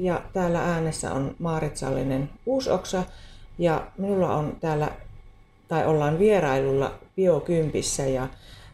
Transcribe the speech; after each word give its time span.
ja 0.00 0.22
täällä 0.32 0.62
äänessä 0.62 1.12
on 1.12 1.34
Maarit 1.38 1.76
Sallinen 1.76 2.30
Uusoksa 2.46 3.02
ja 3.58 3.86
minulla 3.98 4.34
on 4.34 4.56
täällä, 4.60 4.90
tai 5.68 5.86
ollaan 5.86 6.18
vierailulla 6.18 6.94
Biokympissä 7.16 8.06
ja 8.06 8.28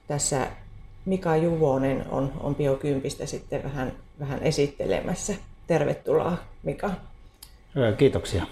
tässä 0.09 0.47
Mika 1.05 1.37
Juvonen 1.37 2.05
on, 2.11 2.33
on 2.41 2.55
Biokympistä 2.55 3.27
sitten 3.27 3.63
vähän, 3.63 3.93
vähän 4.21 4.43
esittelemässä. 4.43 5.35
Tervetuloa 5.67 6.37
Mika. 6.63 6.91
Kiitoksia. 7.99 8.47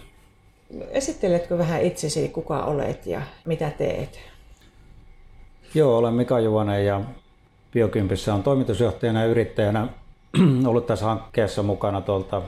Esitteletkö 0.90 1.58
vähän 1.58 1.82
itsesi, 1.82 2.28
kuka 2.28 2.64
olet 2.64 3.06
ja 3.06 3.22
mitä 3.44 3.70
teet? 3.70 4.20
Joo, 5.74 5.98
olen 5.98 6.14
Mika 6.14 6.40
Juvonen 6.40 6.86
ja 6.86 7.00
Biokympissä 7.72 8.34
on 8.34 8.42
toimitusjohtajana 8.42 9.20
ja 9.20 9.26
yrittäjänä 9.26 9.88
ollut 10.68 10.86
tässä 10.86 11.04
hankkeessa 11.04 11.62
mukana 11.62 12.00
tuolta 12.00 12.42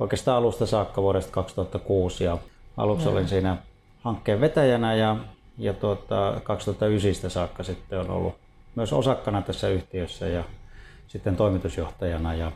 oikeastaan 0.00 0.38
alusta 0.38 0.66
saakka 0.66 1.02
vuodesta 1.02 1.32
2006 1.32 2.24
ja 2.24 2.38
aluksi 2.76 3.08
olin 3.08 3.28
siinä 3.28 3.56
hankkeen 4.02 4.40
vetäjänä 4.40 4.94
ja, 4.94 5.16
ja 5.58 5.72
tuota, 5.72 6.40
2009 6.44 7.30
saakka 7.30 7.62
sitten 7.62 8.00
on 8.00 8.10
ollut 8.10 8.34
myös 8.74 8.92
osakkana 8.92 9.42
tässä 9.42 9.68
yhtiössä 9.68 10.26
ja 10.26 10.44
sitten 11.08 11.36
toimitusjohtajana. 11.36 12.34
Ja 12.34 12.52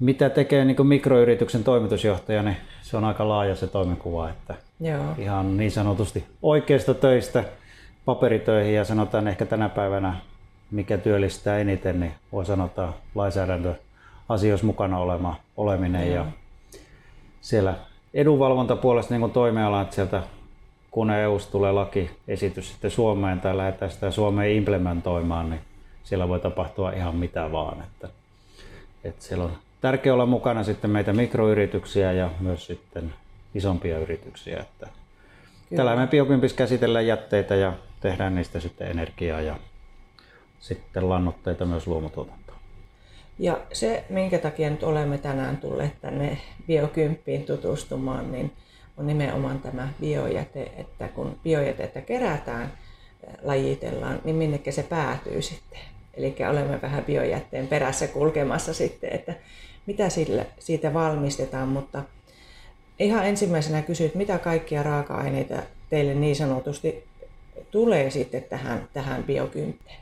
mitä 0.00 0.30
tekee 0.30 0.64
niin 0.64 0.86
mikroyrityksen 0.86 1.64
toimitusjohtaja, 1.64 2.42
niin 2.42 2.56
se 2.82 2.96
on 2.96 3.04
aika 3.04 3.28
laaja 3.28 3.56
se 3.56 3.66
toimenkuva, 3.66 4.28
että 4.30 4.54
Joo. 4.80 5.14
ihan 5.18 5.56
niin 5.56 5.70
sanotusti 5.70 6.24
oikeista 6.42 6.94
töistä 6.94 7.44
paperitöihin 8.04 8.74
ja 8.74 8.84
sanotaan 8.84 9.28
ehkä 9.28 9.46
tänä 9.46 9.68
päivänä 9.68 10.16
mikä 10.72 10.98
työllistää 10.98 11.58
eniten, 11.58 12.00
niin 12.00 12.12
voi 12.32 12.46
sanota 12.46 12.92
lainsäädäntö 13.14 13.74
asioissa 14.28 14.66
mukana 14.66 14.98
olema, 14.98 15.36
oleminen 15.56 16.06
Joo. 16.06 16.16
ja 16.16 16.26
siellä 17.42 17.74
edunvalvontapuolesta 18.14 19.14
niin 19.14 19.30
toimiala, 19.30 19.80
että 19.80 19.94
sieltä 19.94 20.22
kun 20.90 21.10
eu 21.10 21.40
tulee 21.50 21.72
lakiesitys 21.72 22.68
sitten 22.70 22.90
Suomeen 22.90 23.40
tai 23.40 23.56
lähdetään 23.56 23.90
sitä 23.90 24.10
Suomeen 24.10 24.52
implementoimaan, 24.52 25.50
niin 25.50 25.60
siellä 26.04 26.28
voi 26.28 26.40
tapahtua 26.40 26.92
ihan 26.92 27.16
mitä 27.16 27.52
vaan. 27.52 27.80
Että, 27.80 28.08
että 29.04 29.24
siellä 29.24 29.44
on 29.44 29.52
tärkeää 29.80 30.14
olla 30.14 30.26
mukana 30.26 30.64
sitten 30.64 30.90
meitä 30.90 31.12
mikroyrityksiä 31.12 32.12
ja 32.12 32.30
myös 32.40 32.66
sitten 32.66 33.14
isompia 33.54 33.98
yrityksiä. 33.98 34.60
Että 34.60 34.88
tällä 35.76 35.96
me 35.96 36.06
Biokympis 36.06 36.52
käsitellään 36.52 37.06
jätteitä 37.06 37.54
ja 37.54 37.72
tehdään 38.00 38.34
niistä 38.34 38.60
sitten 38.60 38.90
energiaa 38.90 39.40
ja 39.40 39.56
sitten 40.60 41.08
lannoitteita 41.08 41.64
myös 41.64 41.86
luomutuotantoon. 41.86 42.41
Ja 43.38 43.60
se, 43.72 44.04
minkä 44.08 44.38
takia 44.38 44.70
nyt 44.70 44.82
olemme 44.82 45.18
tänään 45.18 45.56
tulleet 45.56 46.00
tänne 46.00 46.38
biokymppiin 46.66 47.44
tutustumaan, 47.44 48.32
niin 48.32 48.52
on 48.96 49.06
nimenomaan 49.06 49.58
tämä 49.58 49.88
biojäte, 50.00 50.72
että 50.76 51.08
kun 51.08 51.38
biojätettä 51.42 52.00
kerätään, 52.00 52.72
lajitellaan, 53.42 54.20
niin 54.24 54.36
minnekä 54.36 54.72
se 54.72 54.82
päätyy 54.82 55.42
sitten. 55.42 55.78
Eli 56.14 56.36
olemme 56.50 56.82
vähän 56.82 57.04
biojätteen 57.04 57.66
perässä 57.66 58.08
kulkemassa 58.08 58.74
sitten, 58.74 59.12
että 59.12 59.34
mitä 59.86 60.08
sillä, 60.08 60.46
siitä 60.58 60.94
valmistetaan, 60.94 61.68
mutta 61.68 62.02
ihan 62.98 63.26
ensimmäisenä 63.26 63.82
kysyt, 63.82 64.14
mitä 64.14 64.38
kaikkia 64.38 64.82
raaka-aineita 64.82 65.62
teille 65.90 66.14
niin 66.14 66.36
sanotusti 66.36 67.04
tulee 67.70 68.10
sitten 68.10 68.42
tähän, 68.42 68.88
tähän 68.92 69.24
biokymppeen? 69.24 69.96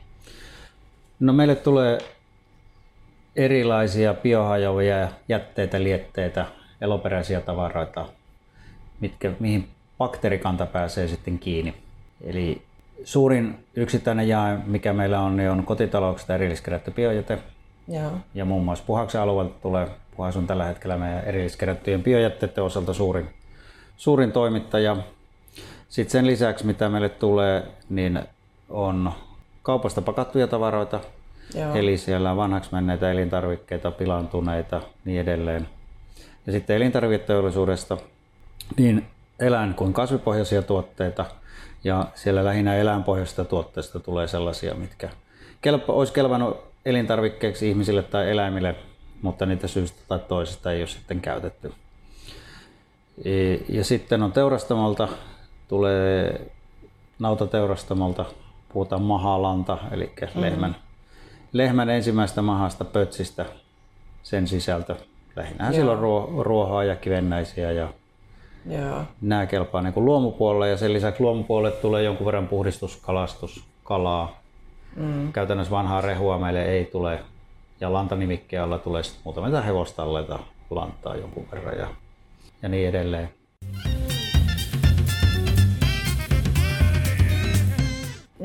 No 1.19 1.33
meille 1.33 1.55
tulee 1.55 1.97
erilaisia 3.35 4.13
biohajoavia 4.13 5.07
jätteitä, 5.29 5.83
lietteitä, 5.83 6.45
eloperäisiä 6.81 7.41
tavaroita, 7.41 8.05
mitkä, 8.99 9.31
mihin 9.39 9.67
bakteerikanta 9.97 10.65
pääsee 10.65 11.07
sitten 11.07 11.39
kiinni. 11.39 11.73
Eli 12.23 12.61
suurin 13.03 13.65
yksittäinen 13.75 14.27
jae, 14.27 14.57
mikä 14.65 14.93
meillä 14.93 15.19
on, 15.19 15.37
niin 15.37 15.49
on 15.49 15.65
kotitalouksista 15.65 16.35
erilliskerätty 16.35 16.91
biojäte. 16.91 17.39
Joo. 17.87 18.11
Ja 18.33 18.45
muun 18.45 18.65
muassa 18.65 18.83
Puhaksen 18.87 19.21
alueelta 19.21 19.55
tulee, 19.61 19.87
Puhas 20.15 20.37
on 20.37 20.47
tällä 20.47 20.65
hetkellä 20.65 20.97
meidän 20.97 21.23
erilliskerättyjen 21.23 22.03
biojätteiden 22.03 22.63
osalta 22.63 22.93
suurin, 22.93 23.29
suurin 23.97 24.31
toimittaja. 24.31 24.97
Sitten 25.89 26.11
sen 26.11 26.27
lisäksi, 26.27 26.65
mitä 26.65 26.89
meille 26.89 27.09
tulee, 27.09 27.63
niin 27.89 28.19
on 28.69 29.11
kaupasta 29.63 30.01
pakattuja 30.01 30.47
tavaroita, 30.47 30.99
Joo. 31.55 31.75
Eli 31.75 31.97
siellä 31.97 32.35
vanhaksi 32.35 32.69
menneitä 32.73 33.11
elintarvikkeita, 33.11 33.91
pilantuneita 33.91 34.81
niin 35.05 35.21
edelleen. 35.21 35.67
Ja 36.45 36.51
sitten 36.51 36.75
elintarviketeollisuudesta 36.75 37.97
niin 38.77 39.05
eläin- 39.39 39.73
kuin 39.73 39.93
kasvipohjaisia 39.93 40.61
tuotteita. 40.61 41.25
Ja 41.83 42.05
siellä 42.15 42.45
lähinnä 42.45 42.75
eläinpohjaisista 42.75 43.45
tuotteista 43.45 43.99
tulee 43.99 44.27
sellaisia, 44.27 44.75
mitkä 44.75 45.09
kelpa, 45.61 45.93
olisi 45.93 46.13
kelvannut 46.13 46.57
elintarvikkeeksi 46.85 47.69
ihmisille 47.69 48.03
tai 48.03 48.31
eläimille, 48.31 48.75
mutta 49.21 49.45
niitä 49.45 49.67
syystä 49.67 50.01
tai 50.07 50.19
toisesta 50.19 50.71
ei 50.71 50.81
ole 50.81 50.87
sitten 50.87 51.21
käytetty. 51.21 51.73
E, 53.25 53.31
ja 53.69 53.83
sitten 53.83 54.23
on 54.23 54.31
teurastamolta, 54.31 55.07
tulee 55.67 56.41
nautateurastamolta, 57.19 58.25
puhutaan 58.73 59.01
mahalanta, 59.01 59.77
eli 59.91 60.11
mm-hmm. 60.35 60.73
Lehmän 61.53 61.89
ensimmäistä 61.89 62.41
mahasta 62.41 62.85
pötsistä 62.85 63.45
sen 64.23 64.47
sisältö. 64.47 64.95
Lähinnä 65.35 65.71
silloin 65.71 65.99
ruo- 65.99 66.43
ruohoa 66.43 66.83
ja 66.83 66.95
kivennäisiä 66.95 67.71
ja 67.71 67.87
Joo. 68.65 69.03
nämä 69.21 69.45
kelpaa 69.45 69.81
niin 69.81 69.93
luomupuolelle 69.95 70.69
ja 70.69 70.77
sen 70.77 70.93
lisäksi 70.93 71.23
luomupuolelle 71.23 71.77
tulee 71.77 72.03
jonkun 72.03 72.25
verran 72.25 72.47
puhdistus, 72.47 72.97
kalastus, 72.97 73.63
kalaa. 73.83 74.41
Mm. 74.95 75.33
Käytännössä 75.33 75.71
vanhaa 75.71 76.01
rehua 76.01 76.39
meille 76.39 76.65
ei 76.65 76.85
tule 76.85 77.19
ja 77.81 77.93
lantanimikkeen 77.93 78.63
alla 78.63 78.77
tulee 78.77 79.03
sitten 79.03 79.21
muutamia 79.23 79.61
hevostalleita 79.61 80.39
lantaa 80.69 81.15
jonkun 81.15 81.47
verran 81.51 81.77
ja, 81.77 81.87
ja 82.61 82.69
niin 82.69 82.89
edelleen. 82.89 83.29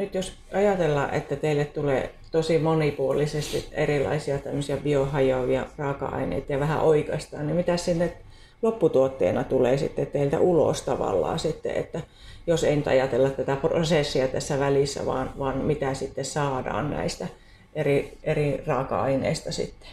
Nyt 0.06 0.15
jos 0.15 0.33
ajatellaan, 0.53 1.15
että 1.15 1.37
teille 1.37 1.65
tulee 1.65 2.15
tosi 2.31 2.59
monipuolisesti 2.59 3.69
erilaisia 3.72 4.39
tämmöisiä 4.39 4.77
biohajoavia 4.77 5.67
raaka-aineita 5.78 6.53
ja 6.53 6.61
vähän 6.61 6.81
oikeastaan, 6.81 7.47
niin 7.47 7.56
mitä 7.56 7.77
sinne 7.77 8.17
lopputuotteena 8.62 9.44
tulee 9.44 9.78
sitten 9.78 10.06
teiltä 10.06 10.41
ulos 10.41 10.83
tavallaan 10.83 11.39
sitten, 11.39 11.75
että 11.75 12.00
jos 12.47 12.65
ei 12.65 12.77
nyt 12.77 12.87
ajatella 12.87 13.31
tätä 13.31 13.56
prosessia 13.56 14.28
tässä 14.28 14.59
välissä, 14.59 15.06
vaan, 15.06 15.31
vaan 15.38 15.58
mitä 15.58 15.94
sitten 15.94 16.25
saadaan 16.25 16.91
näistä 16.91 17.26
eri, 17.75 18.19
eri 18.23 18.62
raaka-aineista 18.67 19.52
sitten? 19.52 19.88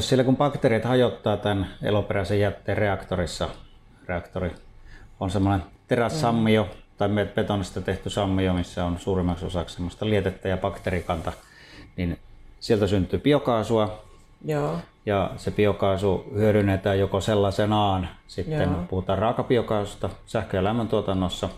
Sillä 0.00 0.24
kun 0.24 0.36
bakteerit 0.36 0.84
hajottaa 0.84 1.36
tämän 1.36 1.74
eloperäisen 1.82 2.40
jätteen 2.40 2.78
reaktorissa, 2.78 3.48
reaktori 4.08 4.50
on 5.20 5.30
semmoinen 5.30 5.62
terässammio, 5.88 6.62
mm 6.62 6.81
tai 7.08 7.26
betonista 7.34 7.80
tehty 7.80 8.10
sammio, 8.10 8.54
missä 8.54 8.84
on 8.84 8.98
suurimmaksi 8.98 9.46
osaksi 9.46 9.74
semmoista 9.74 10.06
lietettä 10.06 10.48
ja 10.48 10.56
bakteerikanta, 10.56 11.32
niin 11.96 12.18
sieltä 12.60 12.86
syntyy 12.86 13.18
biokaasua. 13.18 14.02
Joo. 14.44 14.78
Ja 15.06 15.30
se 15.36 15.50
biokaasu 15.50 16.24
hyödynnetään 16.34 16.98
joko 16.98 17.20
sellaisenaan, 17.20 18.08
sitten 18.26 18.62
Joo. 18.62 18.82
puhutaan 18.88 19.18
raakabiokaasusta 19.18 20.10
sähkö- 20.26 20.56
ja 20.56 20.64
lämmöntuotannossa. 20.64 21.48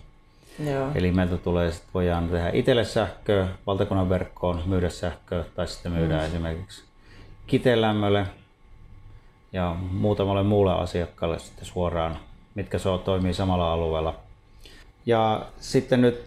Joo. 0.64 0.88
Eli 0.94 1.12
meiltä 1.12 1.36
tulee, 1.36 1.72
sit 1.72 1.84
voidaan 1.94 2.28
tehdä 2.28 2.50
itselle 2.52 2.84
sähköä, 2.84 3.48
valtakunnan 3.66 4.08
verkkoon 4.08 4.62
myydä 4.66 4.90
sähköä 4.90 5.44
tai 5.54 5.66
sitten 5.68 5.92
myydään 5.92 6.20
mm. 6.20 6.26
esimerkiksi 6.26 6.84
kitelämmölle 7.46 8.26
ja 9.52 9.76
muutamalle 9.90 10.42
muulle 10.42 10.72
asiakkaalle 10.72 11.38
sitten 11.38 11.64
suoraan, 11.64 12.18
mitkä 12.54 12.78
so, 12.78 12.98
toimii 12.98 13.34
samalla 13.34 13.72
alueella 13.72 14.23
ja 15.06 15.46
sitten 15.60 16.00
nyt 16.00 16.26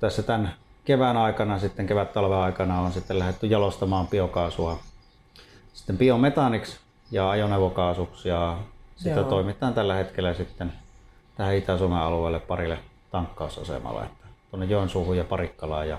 tässä 0.00 0.22
tämän 0.22 0.54
kevään 0.84 1.16
aikana, 1.16 1.58
sitten 1.58 1.86
kevät-talven 1.86 2.38
aikana 2.38 2.80
on 2.80 2.92
sitten 2.92 3.18
lähdetty 3.18 3.46
jalostamaan 3.46 4.06
biokaasua 4.06 4.78
sitten 5.72 5.98
biometaaniksi 5.98 6.78
ja 7.10 7.30
ajoneuvokaasuksi 7.30 8.28
ja 8.28 8.58
Sitä 8.96 9.20
Joo. 9.20 9.28
toimitaan 9.28 9.74
tällä 9.74 9.94
hetkellä 9.94 10.34
sitten 10.34 10.72
tähän 11.36 11.54
Itä-Suomen 11.54 11.98
alueelle 11.98 12.40
parille 12.40 12.78
tankkausasemalle, 13.10 14.02
että 14.02 14.26
tuonne 14.50 14.66
Joensuuhun 14.66 15.16
ja 15.16 15.24
Parikkalaan 15.24 15.88
ja, 15.88 15.98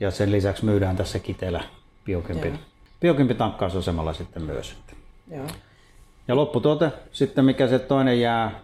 ja 0.00 0.10
sen 0.10 0.32
lisäksi 0.32 0.64
myydään 0.64 0.96
tässä 0.96 1.18
Kiteellä 1.18 1.64
biokympin, 2.04 2.58
biokympin 3.00 3.36
tankkausasemalla 3.36 4.12
sitten 4.12 4.42
myös. 4.42 4.76
Joo. 5.30 5.46
Ja 6.28 6.36
lopputuote 6.36 6.92
sitten, 7.12 7.44
mikä 7.44 7.68
se 7.68 7.78
toinen 7.78 8.20
jää, 8.20 8.60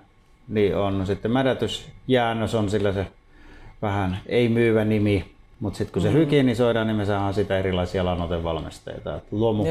niin 0.48 0.76
on 0.76 1.06
sitten 1.06 1.30
mädätysjäännös, 1.30 2.54
on 2.54 2.70
sillä 2.70 2.92
se 2.92 3.06
vähän 3.82 4.18
ei 4.26 4.48
myyvä 4.48 4.84
nimi, 4.84 5.34
mutta 5.60 5.76
sitten 5.76 5.92
kun 5.92 6.02
se 6.02 6.08
mm-hmm. 6.08 6.20
hygienisoidaan, 6.20 6.86
niin 6.86 6.96
me 6.96 7.06
saadaan 7.06 7.34
sitä 7.34 7.58
erilaisia 7.58 8.04
lannoitevalmisteita. 8.04 9.20
Luomu, 9.30 9.64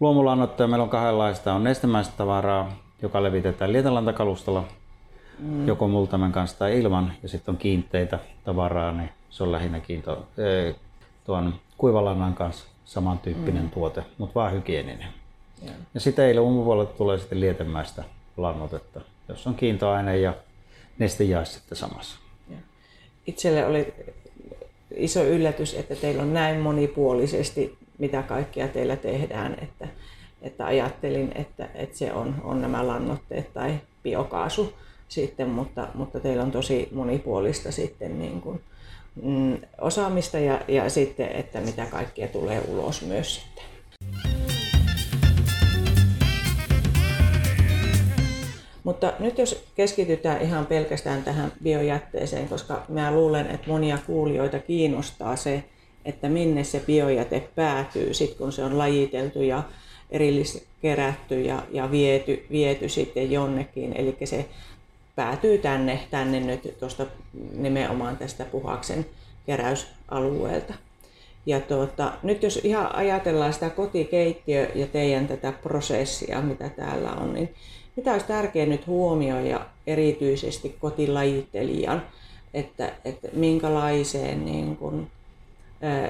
luomulannoitteja 0.00 0.68
meillä 0.68 0.82
on 0.82 0.88
kahdenlaista. 0.88 1.54
On 1.54 1.64
nestemäistä 1.64 2.14
tavaraa, 2.16 2.72
joka 3.02 3.22
levitetään 3.22 3.72
lietalantakalustolla, 3.72 4.64
mm. 5.38 5.68
joko 5.68 5.88
multamen 5.88 6.32
kanssa 6.32 6.58
tai 6.58 6.78
ilman. 6.80 7.12
Ja 7.22 7.28
sitten 7.28 7.52
on 7.52 7.58
kiinteitä 7.58 8.18
tavaraa, 8.44 8.92
niin 8.92 9.10
se 9.30 9.42
on 9.42 9.52
lähinnä 9.52 9.80
kiinto, 9.80 10.26
ee, 10.38 10.74
tuon 11.24 11.54
kuivalannan 11.78 12.34
kanssa 12.34 12.66
samantyyppinen 12.84 13.62
mm. 13.62 13.70
tuote, 13.70 14.04
mutta 14.18 14.34
vaan 14.34 14.52
hygieninen. 14.52 15.08
Ja, 15.62 15.72
ja 15.94 16.00
sitten 16.00 16.24
eilen 16.24 16.42
luomupuolelle 16.42 16.92
tulee 16.92 17.18
sitten 17.18 17.40
lietemäistä 17.40 18.04
lannoitetta, 18.36 19.00
jos 19.28 19.46
on 19.46 19.54
kiintoaine 19.54 20.18
ja 20.18 20.34
sitten 21.44 21.78
samassa. 21.78 22.18
Itselle 23.26 23.66
oli 23.66 23.94
iso 24.96 25.24
yllätys, 25.24 25.74
että 25.74 25.94
teillä 25.94 26.22
on 26.22 26.34
näin 26.34 26.60
monipuolisesti, 26.60 27.78
mitä 27.98 28.22
kaikkea 28.22 28.68
teillä 28.68 28.96
tehdään, 28.96 29.56
että, 29.62 29.88
että 30.42 30.66
ajattelin, 30.66 31.32
että, 31.34 31.68
että 31.74 31.98
se 31.98 32.12
on, 32.12 32.34
on 32.44 32.62
nämä 32.62 32.86
lannoitteet 32.86 33.52
tai 33.52 33.80
biokaasu 34.02 34.72
sitten, 35.08 35.48
mutta, 35.48 35.88
mutta 35.94 36.20
teillä 36.20 36.42
on 36.42 36.50
tosi 36.50 36.88
monipuolista 36.92 37.72
sitten 37.72 38.18
niin 38.18 38.40
kuin, 38.40 38.60
mm, 39.22 39.56
osaamista 39.80 40.38
ja, 40.38 40.60
ja 40.68 40.90
sitten, 40.90 41.32
että 41.32 41.60
mitä 41.60 41.86
kaikkea 41.86 42.28
tulee 42.28 42.62
ulos 42.68 43.02
myös 43.02 43.34
sitten. 43.34 43.64
Mutta 48.86 49.12
nyt 49.18 49.38
jos 49.38 49.64
keskitytään 49.74 50.42
ihan 50.42 50.66
pelkästään 50.66 51.22
tähän 51.22 51.52
biojätteeseen, 51.62 52.48
koska 52.48 52.82
mä 52.88 53.12
luulen, 53.12 53.46
että 53.46 53.70
monia 53.70 53.98
kuulijoita 54.06 54.58
kiinnostaa 54.58 55.36
se, 55.36 55.64
että 56.04 56.28
minne 56.28 56.64
se 56.64 56.82
biojäte 56.86 57.48
päätyy 57.54 58.14
sitten 58.14 58.38
kun 58.38 58.52
se 58.52 58.64
on 58.64 58.78
lajiteltu 58.78 59.42
ja 59.42 59.62
erillisesti 60.10 60.66
kerätty 60.82 61.40
ja, 61.40 61.62
ja 61.70 61.90
viety, 61.90 62.46
viety 62.50 62.88
sitten 62.88 63.30
jonnekin. 63.30 63.92
Eli 63.96 64.16
se 64.24 64.48
päätyy 65.16 65.58
tänne, 65.58 66.00
tänne 66.10 66.40
nyt 66.40 66.76
tuosta 66.80 67.06
nimenomaan 67.56 68.16
tästä 68.16 68.44
puhaksen 68.44 69.06
keräysalueelta. 69.46 70.74
Ja 71.46 71.60
tuota, 71.60 72.12
nyt 72.22 72.42
jos 72.42 72.60
ihan 72.64 72.94
ajatellaan 72.94 73.52
sitä 73.52 73.70
kotikeittiö 73.70 74.70
ja 74.74 74.86
teidän 74.86 75.28
tätä 75.28 75.52
prosessia, 75.52 76.40
mitä 76.40 76.68
täällä 76.68 77.12
on, 77.12 77.34
niin 77.34 77.54
mitä 77.96 78.12
olisi 78.12 78.26
tärkeää 78.26 78.66
nyt 78.66 78.86
huomioida 78.86 79.60
erityisesti 79.86 80.76
kotilajittelijan, 80.80 82.02
että, 82.54 82.92
että 83.04 83.28
minkälaiseen 83.32 84.44
niin, 84.44 84.76
kuin, 84.76 85.10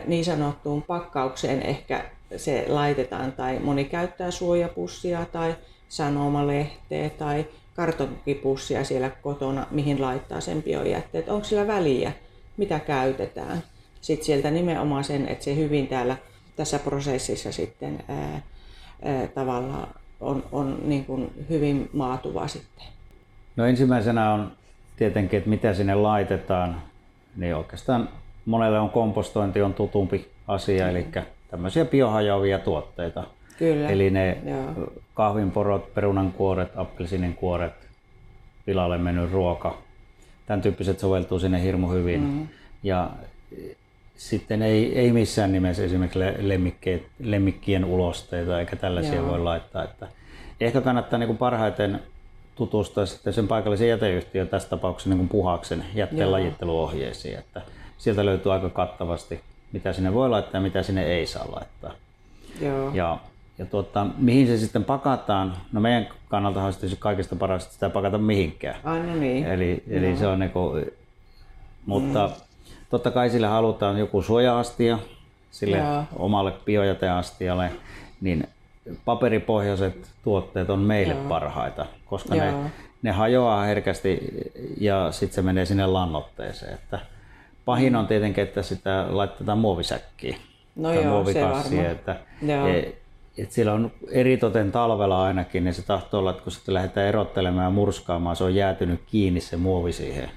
niin 0.07 0.25
sanottuun 0.25 0.83
pakkaukseen 0.83 1.63
ehkä 1.63 2.05
se 2.37 2.65
laitetaan, 2.69 3.33
tai 3.33 3.59
moni 3.59 3.85
käyttää 3.85 4.31
suojapussia 4.31 5.27
tai 5.33 5.57
sanomalehteä 5.89 7.11
tai 7.11 7.47
kartonkipussia 7.75 8.85
siellä 8.85 9.11
kotona, 9.11 9.67
mihin 9.71 10.01
laittaa 10.03 10.41
sen 10.41 10.63
biojätteet. 10.63 11.29
Onko 11.29 11.45
sillä 11.45 11.67
väliä, 11.67 12.13
mitä 12.57 12.79
käytetään? 12.79 13.63
Sitten 14.01 14.27
sieltä 14.27 14.51
nimenomaan 14.51 15.05
sen, 15.05 15.29
että 15.29 15.45
se 15.45 15.57
hyvin 15.57 15.89
täällä 15.89 16.17
tässä 16.57 16.79
prosessissa 16.79 17.53
sitten 17.53 18.05
ää, 18.09 18.43
ää, 19.03 19.27
tavallaan 19.27 19.95
on, 20.21 20.45
on 20.53 20.79
niin 20.85 21.05
kuin 21.05 21.45
hyvin 21.49 21.91
maatuva 21.93 22.49
sitten. 22.49 22.87
No 23.57 23.67
ensimmäisenä 23.67 24.33
on 24.33 24.53
tietenkin, 24.97 25.39
että 25.39 25.51
mitä 25.51 25.75
sinne 25.75 25.95
laitetaan, 25.95 26.83
niin 27.37 27.55
oikeastaan 27.55 28.09
monelle 28.45 28.81
on 28.81 28.91
kompostointi 28.91 29.63
on 29.63 29.75
tutumpi 29.75 30.29
asia, 30.49 30.85
mm. 30.85 30.91
eli 30.91 31.07
tämmöisiä 31.51 31.85
biohajoavia 31.85 32.59
tuotteita. 32.59 33.25
Kyllä. 33.59 33.89
Eli 33.89 34.11
ne 34.11 34.39
Joo. 34.45 34.93
kahvinporot, 35.15 35.95
perunankuoret, 35.95 36.69
appelsininkuoret, 36.77 37.73
pilalle 38.67 38.99
mennyt 38.99 39.33
ruoka, 39.33 39.79
tämän 40.47 40.63
tyyppiset 40.63 40.99
soveltuu 40.99 41.39
sinne 41.39 41.63
hirmu 41.63 41.91
hyvin. 41.91 42.21
Mm. 42.21 42.49
Ja 42.83 43.11
sitten 44.17 44.63
ei, 44.63 44.99
ei 44.99 45.13
missään 45.13 45.53
nimessä 45.53 45.85
esimerkiksi 45.85 46.19
lemmikkien 47.19 47.85
ulosteita 47.85 48.61
eikä 48.61 48.77
tällaisia 48.77 49.15
Joo. 49.15 49.29
voi 49.29 49.39
laittaa. 49.39 49.85
Että 49.85 50.09
ehkä 50.61 50.81
kannattaa 50.81 51.19
niin 51.19 51.27
kuin 51.27 51.39
parhaiten 51.39 52.03
tutustua 52.55 53.07
sitten 53.07 53.33
sen 53.33 53.49
paikallisen 53.49 53.89
jäteyhtiön 53.89 54.49
tässä 54.49 54.69
tapauksessa 54.69 55.11
niin 55.11 55.19
kuin 55.19 55.29
puhaksen 55.29 55.85
jätteen 55.95 56.33
lajitteluohjeisiin. 56.33 57.39
Että 57.39 57.63
sieltä 57.99 58.25
löytyy 58.25 58.53
aika 58.53 58.69
kattavasti, 58.69 59.41
mitä 59.73 59.93
sinne 59.93 60.15
voi 60.15 60.31
laittaa 60.31 60.59
ja 60.59 60.63
mitä 60.63 60.83
sinne 60.83 61.05
ei 61.05 61.27
saa 61.27 61.53
laittaa. 61.53 61.93
Joo. 62.61 62.91
Ja, 62.95 63.19
ja 63.59 63.67
tuota, 63.67 64.07
mihin 64.19 64.47
se 64.47 64.59
sitten 64.59 64.85
pakataan? 64.85 65.57
No 65.73 65.81
meidän 65.81 66.09
kannalta 66.29 66.65
olisi 66.65 66.97
kaikista 66.99 67.37
parasta 67.37 67.73
sitä 67.73 67.91
pakata 67.91 68.19
mihinkään. 68.19 68.77
Ai 68.85 69.01
no 69.01 69.15
niin. 69.15 69.47
Eli, 69.47 69.83
eli 69.89 70.17
se 70.17 70.27
on 70.27 70.39
niin 70.39 70.51
kuin, 70.51 70.87
mutta 71.87 72.27
mm 72.27 72.46
Totta 72.91 73.11
kai 73.11 73.31
sille 73.31 73.47
halutaan 73.47 73.99
joku 73.99 74.23
suoja-astia 74.23 74.99
sille 75.51 75.77
Joo. 75.77 76.05
omalle 76.17 76.53
biojäteastialle, 76.65 77.71
niin 78.21 78.49
paperipohjaiset 79.05 80.11
tuotteet 80.25 80.71
on 80.71 80.79
meille 80.79 81.15
Joo. 81.15 81.29
parhaita, 81.29 81.87
koska 82.07 82.35
ne, 82.35 82.55
ne 83.03 83.11
hajoaa 83.11 83.65
herkästi 83.65 84.21
ja 84.81 85.09
sitten 85.11 85.35
se 85.35 85.43
menee 85.43 85.65
sinne 85.65 85.87
lannoitteeseen. 85.87 86.75
Että 86.75 86.99
pahin 87.65 87.97
on 87.97 88.07
tietenkin, 88.07 88.45
että 88.45 88.63
sitä 88.63 89.07
laitetaan 89.09 89.59
muovisäkkiin 89.59 90.37
no 90.77 90.89
tai 90.89 91.05
joo, 91.05 91.13
muovikassiin. 91.13 91.87
Että, 91.87 92.17
et, 92.75 92.99
et 93.39 93.53
sillä 93.53 93.73
on 93.73 93.93
eritoten 94.11 94.73
talvella 94.73 95.25
ainakin, 95.25 95.65
niin 95.65 95.75
se 95.75 95.83
tahtoo 95.83 96.21
olla, 96.21 96.31
että 96.31 96.43
kun 96.43 96.53
sitten 96.53 96.75
lähdetään 96.75 97.07
erottelemaan 97.07 97.65
ja 97.65 97.71
murskaamaan, 97.71 98.37
se 98.37 98.45
on 98.45 98.55
jäätynyt 98.55 99.01
kiinni 99.07 99.41
se 99.41 99.57
muovi 99.57 99.93
siihen 99.93 100.31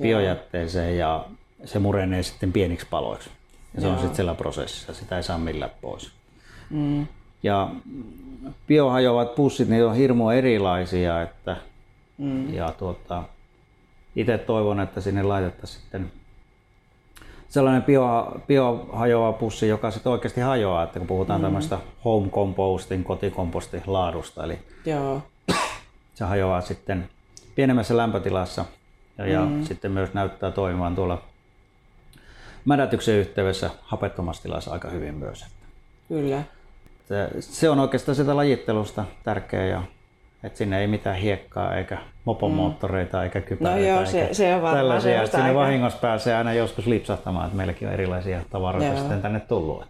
biojätteeseen 0.00 0.98
ja 0.98 1.24
se 1.64 1.78
murenee 1.78 2.22
sitten 2.22 2.52
pieniksi 2.52 2.86
paloiksi. 2.90 3.30
Ja 3.74 3.80
se 3.80 3.86
Joo. 3.86 3.94
on 3.94 4.00
sitten 4.00 4.16
siellä 4.16 4.34
prosessissa, 4.34 4.94
sitä 4.94 5.16
ei 5.16 5.22
saa 5.22 5.38
millään 5.38 5.70
pois. 5.80 6.12
Mm. 6.70 7.06
Ja 7.42 7.70
biohajoavat 8.66 9.34
pussit, 9.34 9.68
niin 9.68 9.86
on 9.86 9.94
hirmu 9.94 10.30
erilaisia, 10.30 11.22
että 11.22 11.56
mm. 12.18 12.54
ja 12.54 12.72
tuota, 12.78 13.22
itse 14.16 14.38
toivon, 14.38 14.80
että 14.80 15.00
sinne 15.00 15.22
laitettaisiin 15.22 15.80
sitten 15.80 16.12
sellainen 17.48 17.82
bio, 17.82 18.40
biohajoava 18.46 19.32
pussi, 19.32 19.68
joka 19.68 19.90
sitten 19.90 20.12
oikeasti 20.12 20.40
hajoaa, 20.40 20.82
että 20.82 20.98
kun 20.98 21.08
puhutaan 21.08 21.40
mm. 21.40 21.44
tämmöistä 21.44 21.78
home 22.04 22.28
composting, 22.28 23.06
kotikompostin 23.06 23.82
laadusta, 23.86 24.44
eli 24.44 24.58
Joo. 24.84 25.22
se 26.14 26.24
hajoaa 26.24 26.60
sitten 26.60 27.08
pienemmässä 27.54 27.96
lämpötilassa 27.96 28.64
ja, 29.18 29.26
ja 29.26 29.44
mm. 29.44 29.64
sitten 29.64 29.90
myös 29.90 30.14
näyttää 30.14 30.50
toimivan 30.50 30.94
tuolla 30.94 31.22
mädätyksen 32.64 33.14
yhteydessä 33.14 33.70
hapettomassa 33.82 34.42
tilassa 34.42 34.72
aika 34.72 34.90
hyvin 34.90 35.14
myös. 35.14 35.46
Kyllä. 36.08 36.42
Se 37.40 37.70
on 37.70 37.80
oikeastaan 37.80 38.16
sitä 38.16 38.36
lajittelusta 38.36 39.04
tärkeä 39.24 39.66
ja 39.66 39.82
että 40.44 40.58
sinne 40.58 40.80
ei 40.80 40.86
mitään 40.86 41.16
hiekkaa 41.16 41.76
eikä 41.76 41.98
mopomoottoreita 42.24 43.18
mm. 43.18 43.24
eikä 43.24 43.40
kypäreitä 43.40 43.90
no 43.90 43.96
joo, 43.96 44.06
se, 44.06 44.22
eikä 44.22 44.34
se 44.34 44.54
on 44.54 44.74
tällaisia. 44.74 45.22
Että 45.22 45.36
sinne 45.36 45.48
aika... 45.48 45.60
vahingossa 45.60 45.98
pääsee 45.98 46.36
aina 46.36 46.52
joskus 46.52 46.86
lipsahtamaan, 46.86 47.46
että 47.46 47.56
meilläkin 47.56 47.88
on 47.88 47.94
erilaisia 47.94 48.40
tavaroita 48.50 48.86
joo. 48.86 48.98
sitten 48.98 49.22
tänne 49.22 49.40
tullut. 49.40 49.84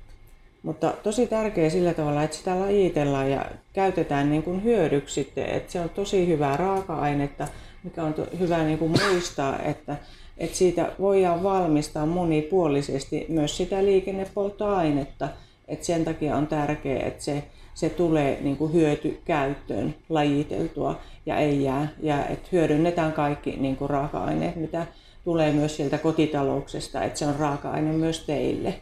Mutta 0.62 0.92
tosi 1.02 1.26
tärkeä 1.26 1.70
sillä 1.70 1.94
tavalla, 1.94 2.22
että 2.22 2.36
sitä 2.36 2.60
lajitellaan 2.60 3.30
ja 3.30 3.44
käytetään 3.72 4.30
niin 4.30 4.42
kuin 4.42 4.64
hyödyksi 4.64 5.14
sitten, 5.14 5.46
että 5.46 5.72
se 5.72 5.80
on 5.80 5.88
tosi 5.88 6.28
hyvää 6.28 6.56
raaka-ainetta, 6.56 7.48
mikä 7.82 8.04
on 8.04 8.14
to, 8.14 8.26
hyvä 8.38 8.58
niin 8.58 8.78
kuin 8.78 8.90
muistaa, 8.90 9.58
että 9.58 9.96
että 10.38 10.56
siitä 10.56 10.92
voidaan 11.00 11.42
valmistaa 11.42 12.06
monipuolisesti 12.06 13.26
myös 13.28 13.56
sitä 13.56 13.84
liikennepolttoainetta. 13.84 15.28
Et 15.68 15.84
sen 15.84 16.04
takia 16.04 16.36
on 16.36 16.46
tärkeää, 16.46 17.06
että 17.06 17.24
se, 17.24 17.42
se 17.74 17.88
tulee 17.88 18.38
niin 18.40 18.56
kuin 18.56 18.72
hyötykäyttöön 18.72 19.94
lajiteltua 20.08 21.00
ja 21.26 21.36
ei 21.36 21.64
jää. 21.64 21.88
Ja 22.02 22.26
että 22.26 22.48
hyödynnetään 22.52 23.12
kaikki 23.12 23.56
niin 23.56 23.76
kuin 23.76 23.90
raaka-aineet, 23.90 24.56
mitä 24.56 24.86
tulee 25.24 25.52
myös 25.52 25.76
sieltä 25.76 25.98
kotitalouksesta, 25.98 27.02
että 27.02 27.18
se 27.18 27.26
on 27.26 27.36
raaka-aine 27.36 27.92
myös 27.92 28.24
teille. 28.26 28.74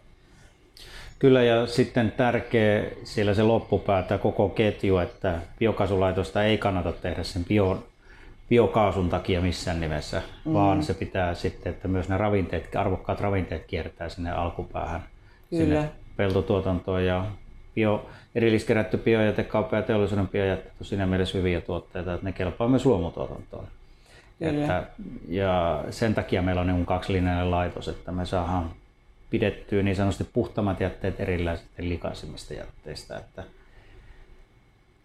Kyllä 1.18 1.42
ja 1.42 1.66
sitten 1.66 2.12
tärkeä 2.16 2.85
siellä 3.04 3.35
se 3.35 3.42
loppupäätä 3.42 4.18
koko 4.18 4.49
ketju, 4.49 4.99
että 4.99 5.38
biokaasulaitosta 5.59 6.44
ei 6.44 6.59
kannata 6.59 6.92
tehdä 6.92 7.23
sen 7.23 7.44
bio, 7.44 7.82
biokaasun 8.52 9.09
takia 9.09 9.40
missään 9.40 9.80
nimessä, 9.80 10.23
mm. 10.44 10.52
vaan 10.52 10.82
se 10.82 10.94
pitää 10.94 11.35
sitten, 11.35 11.73
että 11.73 11.88
myös 11.88 12.09
ne 12.09 12.18
ravinteet, 12.18 12.76
arvokkaat 12.76 13.21
ravinteet 13.21 13.64
kiertää 13.66 14.09
sinne 14.09 14.30
alkupäähän, 14.30 15.00
Kyllä. 15.50 15.64
sinne 15.64 15.90
peltotuotantoon 16.16 17.04
ja 17.04 17.26
bio, 17.75 18.06
erilliskerätty 18.35 18.97
biojäte, 18.99 19.44
kauppa 19.44 19.76
ja 19.76 19.82
teollisuuden 19.82 20.28
biojäte 20.28 20.71
on 20.80 20.87
siinä 20.87 21.06
mielessä 21.06 21.38
hyviä 21.38 21.61
tuotteita, 21.61 22.14
että 22.14 22.26
ne 22.26 22.32
kelpaa 22.32 22.68
myös 22.68 22.87
luomutuotantoon. 22.87 23.66
Että, 24.40 24.87
ja 25.28 25.85
sen 25.90 26.14
takia 26.14 26.42
meillä 26.42 26.61
on 26.61 26.66
niin 26.66 26.87
kaksilinjainen 26.87 27.50
laitos, 27.50 27.88
että 27.88 28.12
me 28.12 28.26
saadaan 28.26 28.71
pidettyä 29.30 29.82
niin 29.82 29.97
sanotusti 29.97 30.28
puhtamat 30.32 30.80
jätteet 30.80 31.21
erilaisista 31.21 31.73
likaisimmista 31.78 32.54
jätteistä. 32.54 33.16
Että, 33.16 33.44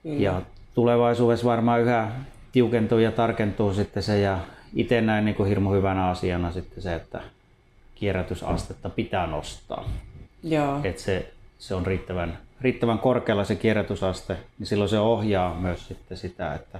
ja 0.03 0.41
tulevaisuudessa 0.75 1.47
varmaan 1.47 1.81
yhä 1.81 2.11
tiukentuu 2.57 2.99
ja 2.99 3.11
tarkentuu 3.11 3.73
sitten 3.73 4.03
se 4.03 4.19
ja 4.19 4.39
itse 4.73 5.01
näen 5.01 5.25
niin 5.25 5.35
kuin 5.35 5.49
hirmu 5.49 5.73
hyvänä 5.73 6.09
asiana 6.09 6.51
sitten 6.51 6.83
se, 6.83 6.95
että 6.95 7.21
kierrätysastetta 7.95 8.89
pitää 8.89 9.27
nostaa. 9.27 9.89
Joo. 10.43 10.79
Että 10.83 11.01
se, 11.01 11.33
se 11.57 11.75
on 11.75 11.85
riittävän, 11.85 12.37
riittävän 12.61 12.99
korkealla 12.99 13.43
se 13.43 13.55
kierrätysaste, 13.55 14.37
niin 14.59 14.67
silloin 14.67 14.89
se 14.89 14.99
ohjaa 14.99 15.55
myös 15.59 15.87
sitten 15.87 16.17
sitä, 16.17 16.53
että 16.53 16.79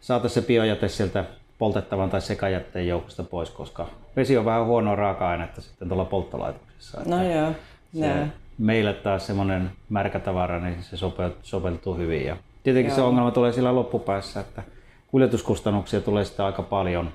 saataisiin 0.00 0.42
se 0.42 0.46
biojäte 0.46 0.88
sieltä 0.88 1.24
poltettavan 1.58 2.10
tai 2.10 2.20
sekajätteen 2.20 2.88
joukosta 2.88 3.22
pois, 3.22 3.50
koska 3.50 3.86
vesi 4.16 4.36
on 4.36 4.44
vähän 4.44 4.66
huonoa 4.66 4.96
raaka-ainetta 4.96 5.60
sitten 5.60 5.88
tuolla 5.88 6.04
polttolaitoksessa. 6.04 7.00
No 7.06 7.24
joo. 7.32 7.52
Se, 7.98 8.26
meille 8.58 8.92
taas 8.92 9.26
semmoinen 9.26 9.70
märkä 9.88 10.18
tavara, 10.18 10.60
niin 10.60 10.82
se 10.82 10.96
sopeutuu 11.42 11.96
hyvin. 11.96 12.26
Ja 12.26 12.36
tietenkin 12.62 12.90
joo. 12.90 12.96
se 12.96 13.02
ongelma 13.02 13.30
tulee 13.30 13.52
sillä 13.52 13.74
loppupäässä, 13.74 14.40
että 14.40 14.62
kuljetuskustannuksia 15.10 16.00
tulee 16.00 16.24
sitten 16.24 16.46
aika 16.46 16.62
paljon 16.62 17.12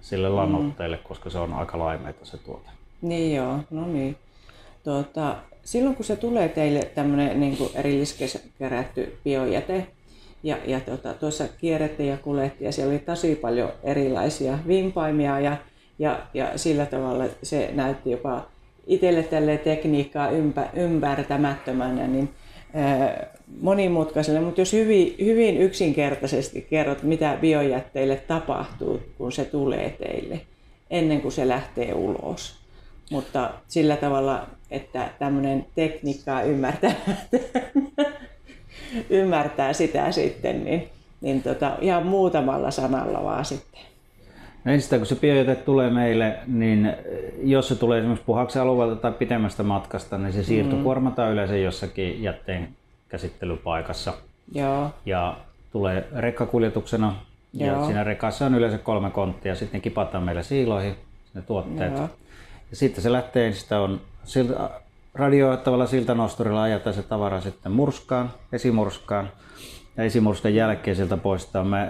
sille 0.00 0.28
mm. 0.28 0.36
lannoitteelle, 0.36 0.96
mm. 0.96 1.02
koska 1.02 1.30
se 1.30 1.38
on 1.38 1.52
aika 1.52 1.78
laimeita 1.78 2.24
se 2.24 2.38
tuote. 2.38 2.70
Niin 3.02 3.36
joo, 3.36 3.58
no 3.70 3.86
niin. 3.86 4.16
Tuota, 4.84 5.36
silloin 5.64 5.96
kun 5.96 6.04
se 6.04 6.16
tulee 6.16 6.48
teille 6.48 6.80
tämmöinen 6.94 7.40
niin 7.40 7.58
erilliskerätty 7.74 9.18
biojäte, 9.24 9.86
ja, 10.42 10.56
ja 10.66 10.80
tuota, 10.80 11.14
tuossa 11.14 11.44
kierrettiin 11.60 12.08
ja 12.08 12.16
kuljettiin 12.16 12.66
ja 12.66 12.72
siellä 12.72 12.90
oli 12.90 12.98
tosi 12.98 13.34
paljon 13.34 13.72
erilaisia 13.82 14.58
vimpaimia 14.66 15.40
ja, 15.40 15.56
ja, 15.98 16.20
ja 16.34 16.58
sillä 16.58 16.86
tavalla 16.86 17.24
se 17.42 17.70
näytti 17.74 18.10
jopa 18.10 18.46
itselle 18.86 19.22
tälle 19.22 19.58
tekniikkaa 19.58 20.30
ympä, 20.30 20.68
ymmärtämättömänä, 20.74 22.06
niin 22.06 22.34
monimutkaiselle, 23.60 24.40
mutta 24.40 24.60
jos 24.60 24.72
hyvin, 24.72 25.14
hyvin 25.24 25.56
yksinkertaisesti 25.56 26.66
kerrot, 26.70 27.02
mitä 27.02 27.38
biojätteille 27.40 28.16
tapahtuu, 28.16 29.00
kun 29.18 29.32
se 29.32 29.44
tulee 29.44 29.90
teille, 29.90 30.40
ennen 30.90 31.20
kuin 31.20 31.32
se 31.32 31.48
lähtee 31.48 31.94
ulos. 31.94 32.60
Mutta 33.10 33.50
sillä 33.68 33.96
tavalla, 33.96 34.46
että 34.70 35.08
tämmöinen 35.18 35.66
tekniikkaa 35.74 36.42
ymmärtää, 36.42 36.94
ymmärtää 39.10 39.72
sitä 39.72 40.12
sitten, 40.12 40.64
niin, 40.64 40.88
niin 41.20 41.42
tota, 41.42 41.76
ihan 41.80 42.06
muutamalla 42.06 42.70
sanalla 42.70 43.24
vaan 43.24 43.44
sitten. 43.44 43.80
No 44.64 44.72
ensin 44.72 44.98
kun 44.98 45.06
se 45.06 45.14
biojäte 45.14 45.54
tulee 45.54 45.90
meille, 45.90 46.38
niin 46.46 46.92
jos 47.42 47.68
se 47.68 47.74
tulee 47.74 47.98
esimerkiksi 47.98 48.26
puhaksen 48.26 48.62
alueelta 48.62 48.96
tai 48.96 49.12
pitemmästä 49.12 49.62
matkasta, 49.62 50.18
niin 50.18 50.32
se 50.32 50.42
siirtokuormataan 50.42 51.28
mm. 51.28 51.32
yleensä 51.32 51.56
jossakin 51.56 52.22
jätteen 52.22 52.68
käsittelypaikassa. 53.10 54.12
Joo. 54.52 54.90
Ja 55.06 55.36
tulee 55.72 56.08
rekkakuljetuksena. 56.16 57.14
Joo. 57.52 57.80
Ja 57.80 57.86
siinä 57.86 58.04
rekassa 58.04 58.46
on 58.46 58.54
yleensä 58.54 58.78
kolme 58.78 59.10
konttia. 59.10 59.54
Sitten 59.54 59.80
kipataan 59.80 60.24
meille 60.24 60.42
siiloihin 60.42 60.96
ne 61.34 61.42
tuotteet. 61.42 61.92
Joo. 61.92 62.08
Ja 62.70 62.76
sitten 62.76 63.02
se 63.02 63.12
lähtee, 63.12 63.52
sitä 63.52 63.80
on 63.80 64.00
siltä, 64.24 64.70
radioittavalla 65.14 65.86
siltanosturilla 65.86 66.62
ajetaan 66.62 66.94
se 66.94 67.02
tavara 67.02 67.40
sitten 67.40 67.72
murskaan, 67.72 68.30
esimurskaan. 68.52 69.30
Ja 69.96 70.04
esimurskan 70.04 70.54
jälkeen 70.54 70.96
sieltä 70.96 71.16
poistetaan 71.16 71.66
me 71.66 71.88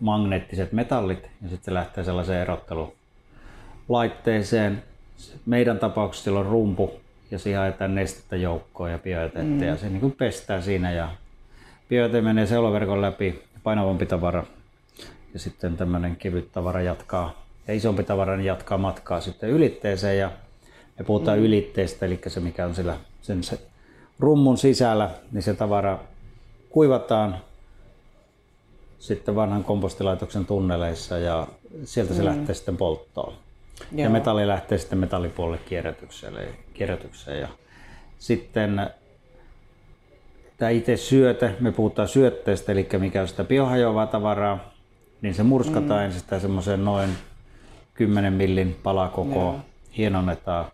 magneettiset 0.00 0.72
metallit 0.72 1.22
ja 1.22 1.48
sitten 1.48 1.64
se 1.64 1.74
lähtee 1.74 2.04
sellaiseen 2.04 2.40
erottelulaitteeseen. 2.40 4.82
Meidän 5.46 5.78
tapauksessa 5.78 6.24
sillä 6.24 6.40
on 6.40 6.46
rumpu 6.46 7.00
ja 7.30 7.38
siihen 7.38 7.60
ajetaan 7.60 7.94
nestettä 7.94 8.36
joukkoon 8.36 8.90
ja 8.90 8.98
biojätettä 8.98 9.42
mm. 9.42 9.62
ja 9.62 9.76
se 9.76 9.88
niin 9.88 10.00
kuin 10.00 10.12
pestää 10.12 10.60
siinä 10.60 10.92
ja 10.92 11.08
biojäte 11.88 12.20
menee 12.20 12.46
seuloverkon 12.46 13.02
läpi, 13.02 13.42
painavampi 13.62 14.06
tavara 14.06 14.44
ja 15.34 15.40
sitten 15.40 15.76
tämmöinen 15.76 16.16
kevyt 16.16 16.52
tavara 16.52 16.82
jatkaa 16.82 17.42
ja 17.68 17.74
isompi 17.74 18.02
tavara 18.02 18.36
niin 18.36 18.46
jatkaa 18.46 18.78
matkaa 18.78 19.20
sitten 19.20 19.50
ylitteeseen 19.50 20.18
ja 20.18 20.30
me 20.98 21.04
puhutaan 21.04 21.38
mm. 21.38 21.44
ylitteestä, 21.44 22.06
eli 22.06 22.20
se 22.26 22.40
mikä 22.40 22.66
on 22.66 22.74
sillä 22.74 22.96
sen 23.22 23.44
se 23.44 23.60
rummun 24.18 24.58
sisällä, 24.58 25.10
niin 25.32 25.42
se 25.42 25.54
tavara 25.54 25.98
kuivataan 26.70 27.36
sitten 28.98 29.34
vanhan 29.34 29.64
kompostilaitoksen 29.64 30.46
tunneleissa 30.46 31.18
ja 31.18 31.46
sieltä 31.84 32.14
se 32.14 32.20
mm. 32.20 32.26
lähtee 32.26 32.54
sitten 32.54 32.76
polttoon. 32.76 33.32
Joo. 33.92 34.04
Ja 34.04 34.10
metalli 34.10 34.46
lähtee 34.46 34.78
sitten 34.78 34.98
metallipuolelle 34.98 35.60
kierrätykseen. 35.68 36.34
kierrätykseen. 36.74 37.40
Ja 37.40 37.48
sitten 38.18 38.90
tämä 40.56 40.70
itse 40.70 40.96
syöte, 40.96 41.56
me 41.60 41.72
puhutaan 41.72 42.08
syötteestä, 42.08 42.72
eli 42.72 42.88
mikä 42.98 43.22
on 43.22 43.28
sitä 43.28 43.44
biohajoavaa 43.44 44.06
tavaraa, 44.06 44.58
niin 45.22 45.34
se 45.34 45.42
murskataan 45.42 46.00
mm. 46.00 46.04
ensin 46.04 46.40
semmoiseen 46.40 46.84
noin 46.84 47.10
10 47.94 48.32
millin 48.32 48.76
palakoko, 48.82 49.56
hienonnetaan 49.96 50.64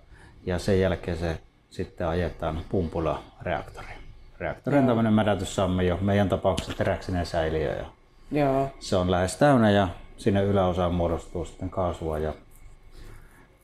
ja 0.47 0.59
sen 0.59 0.81
jälkeen 0.81 1.17
se 1.17 1.39
sitten 1.71 2.09
ajetaan 2.09 2.61
pumpulla 2.69 3.23
reaktoriin. 3.43 3.99
Reaktori 4.39 4.79
on 4.79 4.87
tämmöinen 4.87 5.13
mädätyssamme 5.13 5.83
meidän 6.01 6.29
tapauksessa 6.29 6.77
teräksinen 6.77 7.27
säiliö 7.27 7.77
ja 7.77 7.85
Joo. 8.31 8.71
se 8.81 8.97
on 8.97 9.11
lähes 9.11 9.37
täynnä 9.37 9.71
ja 9.71 9.89
sinne 10.17 10.43
yläosaan 10.43 10.95
muodostuu 10.95 11.45
sitten 11.45 11.71
kaasua 11.71 12.19
ja 12.19 12.33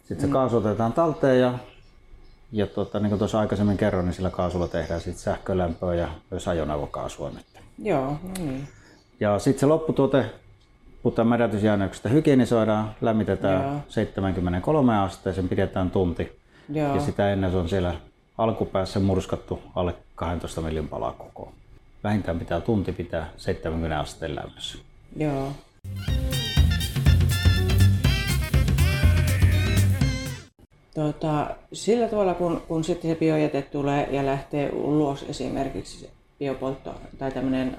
sitten 0.04 0.28
se 0.28 0.32
kaasu 0.32 0.56
otetaan 0.56 0.92
talteen 0.92 1.40
ja, 1.40 1.58
ja 2.52 2.66
tuota, 2.66 3.00
niin 3.00 3.08
kuin 3.08 3.18
tuossa 3.18 3.40
aikaisemmin 3.40 3.76
kerroin, 3.76 4.06
niin 4.06 4.14
sillä 4.14 4.30
kaasulla 4.30 4.68
tehdään 4.68 5.00
sitten 5.00 5.22
sähkölämpöä 5.22 5.94
ja 5.94 6.08
myös 6.30 6.48
ajoneuvokaasua 6.48 7.30
nyt. 7.30 7.46
Joo, 7.78 8.04
no 8.04 8.18
niin. 8.38 8.68
Ja 9.20 9.38
sitten 9.38 9.60
se 9.60 9.66
lopputuote 9.66 10.24
puhutaan 11.02 11.28
mädätysjäännöksestä, 11.28 12.08
hygienisoidaan, 12.08 12.94
lämmitetään 13.00 13.62
Joo. 13.62 13.80
73 13.88 14.98
asteeseen, 14.98 15.48
pidetään 15.48 15.90
tunti. 15.90 16.38
Joo. 16.68 16.94
Ja 16.94 17.00
sitä 17.00 17.32
ennen 17.32 17.50
se 17.50 17.56
on 17.56 17.68
siellä 17.68 17.94
alkupäässä 18.38 19.00
murskattu 19.00 19.62
alle 19.74 19.94
12 20.14 20.60
millin 20.60 20.88
palaa 20.88 21.12
koko. 21.12 21.52
Vähintään 22.04 22.38
pitää 22.38 22.60
tunti 22.60 22.92
pitää 22.92 23.30
70 23.36 24.00
asteen 24.00 24.34
lämmössä. 24.34 24.78
Joo. 25.16 25.52
Tota, 30.94 31.46
sillä 31.72 32.08
tavalla, 32.08 32.34
kun, 32.34 32.62
kun 32.68 32.84
sitten 32.84 33.10
se 33.10 33.16
biojäte 33.16 33.62
tulee 33.62 34.08
ja 34.10 34.26
lähtee 34.26 34.70
ulos 34.70 35.24
esimerkiksi 35.28 36.00
se 36.00 36.10
biopoltto 36.38 36.94
tai 37.18 37.32
tämmöinen 37.32 37.76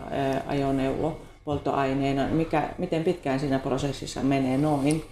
ajoneuvo 0.48 1.22
polttoaineena, 1.46 2.27
mikä, 2.27 2.70
miten 2.77 3.03
pitkään 3.03 3.39
siinä 3.39 3.60
prosessissa 3.60 4.22
menee 4.24 4.58
noin? 4.58 5.03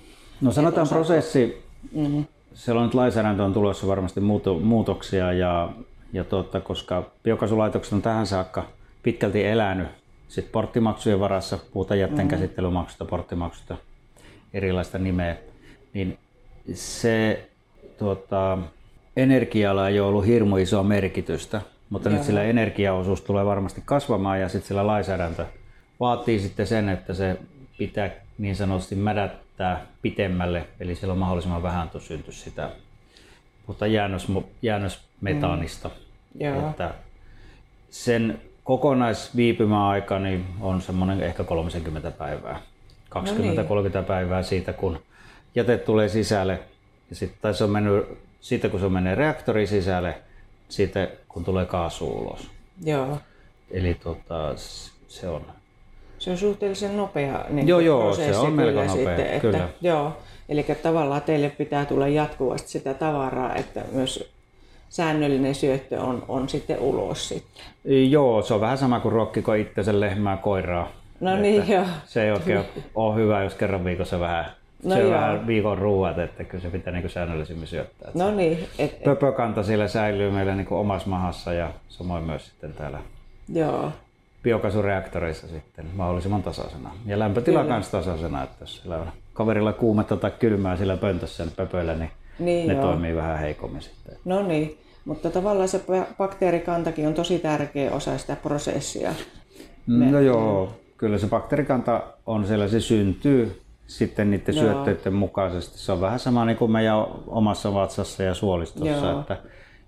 No 0.42 0.52
sanotaan 0.52 0.88
prosessi, 0.88 1.64
mm-hmm. 1.92 2.26
siellä 2.54 2.82
on 2.82 2.88
nyt 2.88 2.94
lainsäädäntö 2.94 3.44
on 3.44 3.54
tulossa 3.54 3.88
varmasti 3.88 4.20
muutoksia 4.62 5.34
ja, 5.34 5.70
ja 6.14 6.24
tuota, 6.24 6.62
koska 6.62 7.04
biokaasulaitokset 7.24 7.94
on 7.94 8.02
tähän 8.02 8.28
saakka 8.28 8.64
pitkälti 9.04 9.46
elänyt 9.46 9.88
sit 10.28 10.52
porttimaksujen 10.52 11.20
varassa, 11.20 11.60
puhutaan 11.74 12.00
jätteen 12.00 12.28
mm-hmm. 12.28 12.30
käsittelymaksusta, 12.30 13.06
porttimaksusta, 13.06 13.78
erilaista 14.54 14.98
nimeä, 14.98 15.38
niin 15.94 16.18
se 16.74 17.48
tuota, 18.06 18.58
energialla 19.18 19.90
ei 19.90 20.00
ole 20.00 20.08
ollut 20.08 20.26
hirmu 20.26 20.58
isoa 20.58 20.84
merkitystä, 20.84 21.62
mutta 21.90 22.10
Joo. 22.10 22.18
nyt 22.18 22.26
sillä 22.26 22.44
energiaosuus 22.44 23.22
tulee 23.22 23.46
varmasti 23.46 23.82
kasvamaan 23.86 24.42
ja 24.42 24.50
sitten 24.50 24.68
sillä 24.68 24.88
lainsäädäntö 24.88 25.46
vaatii 26.00 26.40
sitten 26.40 26.68
sen, 26.68 26.90
että 26.90 27.14
se 27.14 27.38
pitää 27.78 28.10
niin 28.38 28.56
sanotusti 28.56 28.96
mädättää 28.96 29.86
pitemmälle, 30.02 30.68
eli 30.80 30.96
siellä 30.96 31.14
on 31.14 31.20
mahdollisimman 31.20 31.64
vähän 31.64 31.90
synty 32.00 32.32
sitä 32.32 32.70
mutta 33.68 33.88
jäännös, 33.88 34.28
jäännösmetaanista. 34.62 35.90
Mm. 36.40 36.70
Että 36.70 36.94
sen 37.90 38.42
kokonaisviipymäaika 38.64 40.20
niin 40.20 40.46
on 40.62 40.82
semmoinen 40.82 41.22
ehkä 41.22 41.44
30 41.44 42.12
päivää. 42.12 42.60
20-30 43.16 43.18
no 43.20 43.82
niin. 43.82 44.06
päivää 44.08 44.44
siitä, 44.44 44.74
kun 44.74 45.00
jäte 45.56 45.78
tulee 45.78 46.10
sisälle. 46.10 46.60
Ja 47.12 47.16
sitten 47.16 47.54
se 47.54 47.64
on 47.64 47.70
mennyt, 47.70 48.06
siitä 48.42 48.70
kun 48.70 48.80
se 48.80 48.90
menee 48.90 49.16
reaktoriin 49.16 49.68
sisälle, 49.68 50.16
siitä, 50.70 51.08
kun 51.28 51.44
tulee 51.44 51.66
kaasu 51.66 52.08
ulos. 52.08 52.52
Joo. 52.84 53.18
Eli 53.72 53.94
tota, 53.94 54.54
se 55.08 55.30
on 55.30 55.42
Se 56.20 56.32
on 56.32 56.38
suhteellisen 56.38 56.98
nopea 56.98 57.46
niin 57.50 57.68
Joo, 57.68 57.80
joo, 57.80 58.04
prosessi 58.04 58.34
se 58.34 58.40
on 58.40 58.46
kyllä 58.46 58.56
melko 58.56 58.82
nopea, 58.82 58.96
sitten, 58.96 59.26
että, 59.26 59.40
kyllä. 59.40 59.70
Joo, 59.82 60.18
eli 60.50 60.64
tavallaan 60.64 61.22
teille 61.22 61.50
pitää 61.50 61.86
tulla 61.86 62.08
jatkuvasti 62.08 62.70
sitä 62.70 62.94
tavaraa, 62.94 63.56
että 63.56 63.84
myös 63.92 64.32
säännöllinen 64.90 65.56
syöttö 65.56 66.02
on, 66.02 66.26
on 66.28 66.50
sitten 66.50 66.80
ulos 66.80 67.30
sitten. 67.30 67.64
Joo, 68.10 68.42
se 68.42 68.54
on 68.54 68.62
vähän 68.62 68.78
sama 68.78 69.00
kuin 69.00 69.12
ruokkiko 69.12 69.54
itsensä 69.54 70.00
lehmää 70.00 70.38
koiraa. 70.38 70.92
No 71.20 71.36
niin, 71.36 71.70
joo. 71.70 71.86
Se 72.06 72.24
ei 72.24 72.32
oikein 72.32 72.64
ole 72.96 73.16
hyvä, 73.16 73.44
jos 73.44 73.56
kerran 73.56 73.86
viikossa 73.86 74.20
vähän 74.20 74.46
No 74.84 74.96
se 74.96 74.96
on 74.96 75.02
joo. 75.02 75.12
vähän 75.12 75.48
viikon 75.48 75.78
ruuat, 75.78 76.20
että 76.20 76.44
kyllä 76.44 76.62
se 76.62 76.70
pitää 76.70 76.94
niin 76.94 77.10
säännöllisemmin 77.10 77.68
syöttää. 77.68 78.08
Että 78.10 78.24
No 78.24 78.32
niin, 78.36 78.68
et, 78.80 79.04
Pöpökanta 79.04 79.64
siellä 79.64 79.88
säilyy 79.88 80.32
meillä 80.32 80.56
niin 80.56 80.68
omassa 80.70 81.10
mahassa 81.10 81.54
ja 81.54 81.70
samoin 81.90 82.24
myös 82.24 82.46
sitten 82.46 82.74
täällä 82.74 83.00
joo. 83.54 83.92
biokaasureaktoreissa 84.44 85.48
sitten 85.48 85.86
mahdollisimman 85.96 86.44
tasaisena. 86.44 86.92
Ja 87.06 87.20
lämpötila 87.20 87.64
kanssa 87.66 87.92
tasaisena, 87.92 88.44
että 88.44 88.56
jos 88.60 88.78
siellä 88.82 88.98
on 88.98 89.08
kaverilla 89.34 89.74
kuumetta 89.74 90.18
tai 90.18 90.32
kylmää 90.40 90.78
sillä 90.78 90.98
pöntössä 90.98 91.44
niin 91.46 91.54
pöpöillä, 91.56 91.96
niin, 91.96 92.10
Niin 92.40 92.68
ne 92.68 92.74
joo. 92.74 92.82
toimii 92.84 93.16
vähän 93.16 93.40
heikommin 93.40 93.82
sitten. 93.82 94.16
No 94.26 94.48
niin, 94.48 94.78
mutta 95.06 95.30
tavallaan 95.30 95.68
se 95.68 95.78
ba- 95.78 96.14
bakteerikantakin 96.18 97.08
on 97.08 97.14
tosi 97.14 97.40
tärkeä 97.40 97.92
osa 97.92 98.18
sitä 98.18 98.36
prosessia. 98.36 99.12
No 99.88 100.20
joo, 100.20 100.74
kyllä 100.98 101.18
se 101.18 101.28
bakteerikanta 101.28 102.04
on 102.26 102.48
siellä, 102.48 102.68
se 102.68 102.80
syntyy 102.80 103.62
sitten 103.98 104.32
niiden 104.32 104.56
Joo. 104.56 104.66
syötteiden 104.66 105.14
mukaisesti. 105.14 105.78
Se 105.78 105.92
on 105.92 106.02
vähän 106.02 106.20
sama 106.20 106.46
niin 106.46 106.58
kuin 106.58 106.72
meidän 106.72 107.06
omassa 107.28 107.74
vatsassa 107.74 108.24
ja 108.24 108.34
suolistossa, 108.34 109.06
Joo. 109.06 109.20
että 109.20 109.38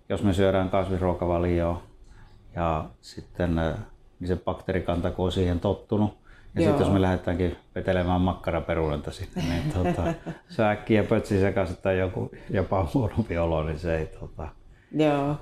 jos 0.10 0.24
me 0.24 0.34
syödään 0.34 0.70
kasvisruokavalioa 0.70 1.84
ja 2.56 2.86
sitten 3.02 3.60
äh, 3.60 3.76
niin 4.20 4.28
se 4.28 4.36
bakteerikanta 4.36 5.12
kun 5.12 5.26
on 5.26 5.32
siihen 5.32 5.60
tottunut, 5.60 6.18
ja 6.56 6.62
sitten 6.62 6.80
jos 6.80 6.94
me 6.94 7.02
lähdetäänkin 7.02 7.56
vetelemään 7.76 8.22
makkaraperunanta 8.22 9.12
sitten, 9.12 9.44
niin 9.50 9.72
tota, 9.84 10.14
se 10.50 10.66
äkkiä 10.66 11.04
pötsi 11.04 11.40
sekaisin 11.40 11.78
tai 11.82 12.00
joku 12.00 12.32
jopa 12.50 12.88
huonompi 12.94 13.38
olo, 13.38 13.64
niin 13.64 13.80
se 13.80 13.98
ei, 13.98 14.06
tota, 14.06 14.48
Joo, 14.92 15.36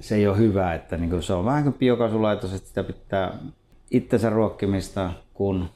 se 0.00 0.14
ei 0.14 0.28
ole 0.28 0.38
hyvä, 0.38 0.74
että 0.74 0.96
niin 0.96 1.10
kuin 1.10 1.22
se 1.22 1.32
on 1.32 1.44
vähän 1.44 1.62
kuin 1.62 1.74
biokaasulaitos, 1.74 2.54
että 2.54 2.68
sitä 2.68 2.82
pitää 2.82 3.38
itsensä 3.90 4.30
ruokkimista 4.30 5.10
kuin 5.34 5.68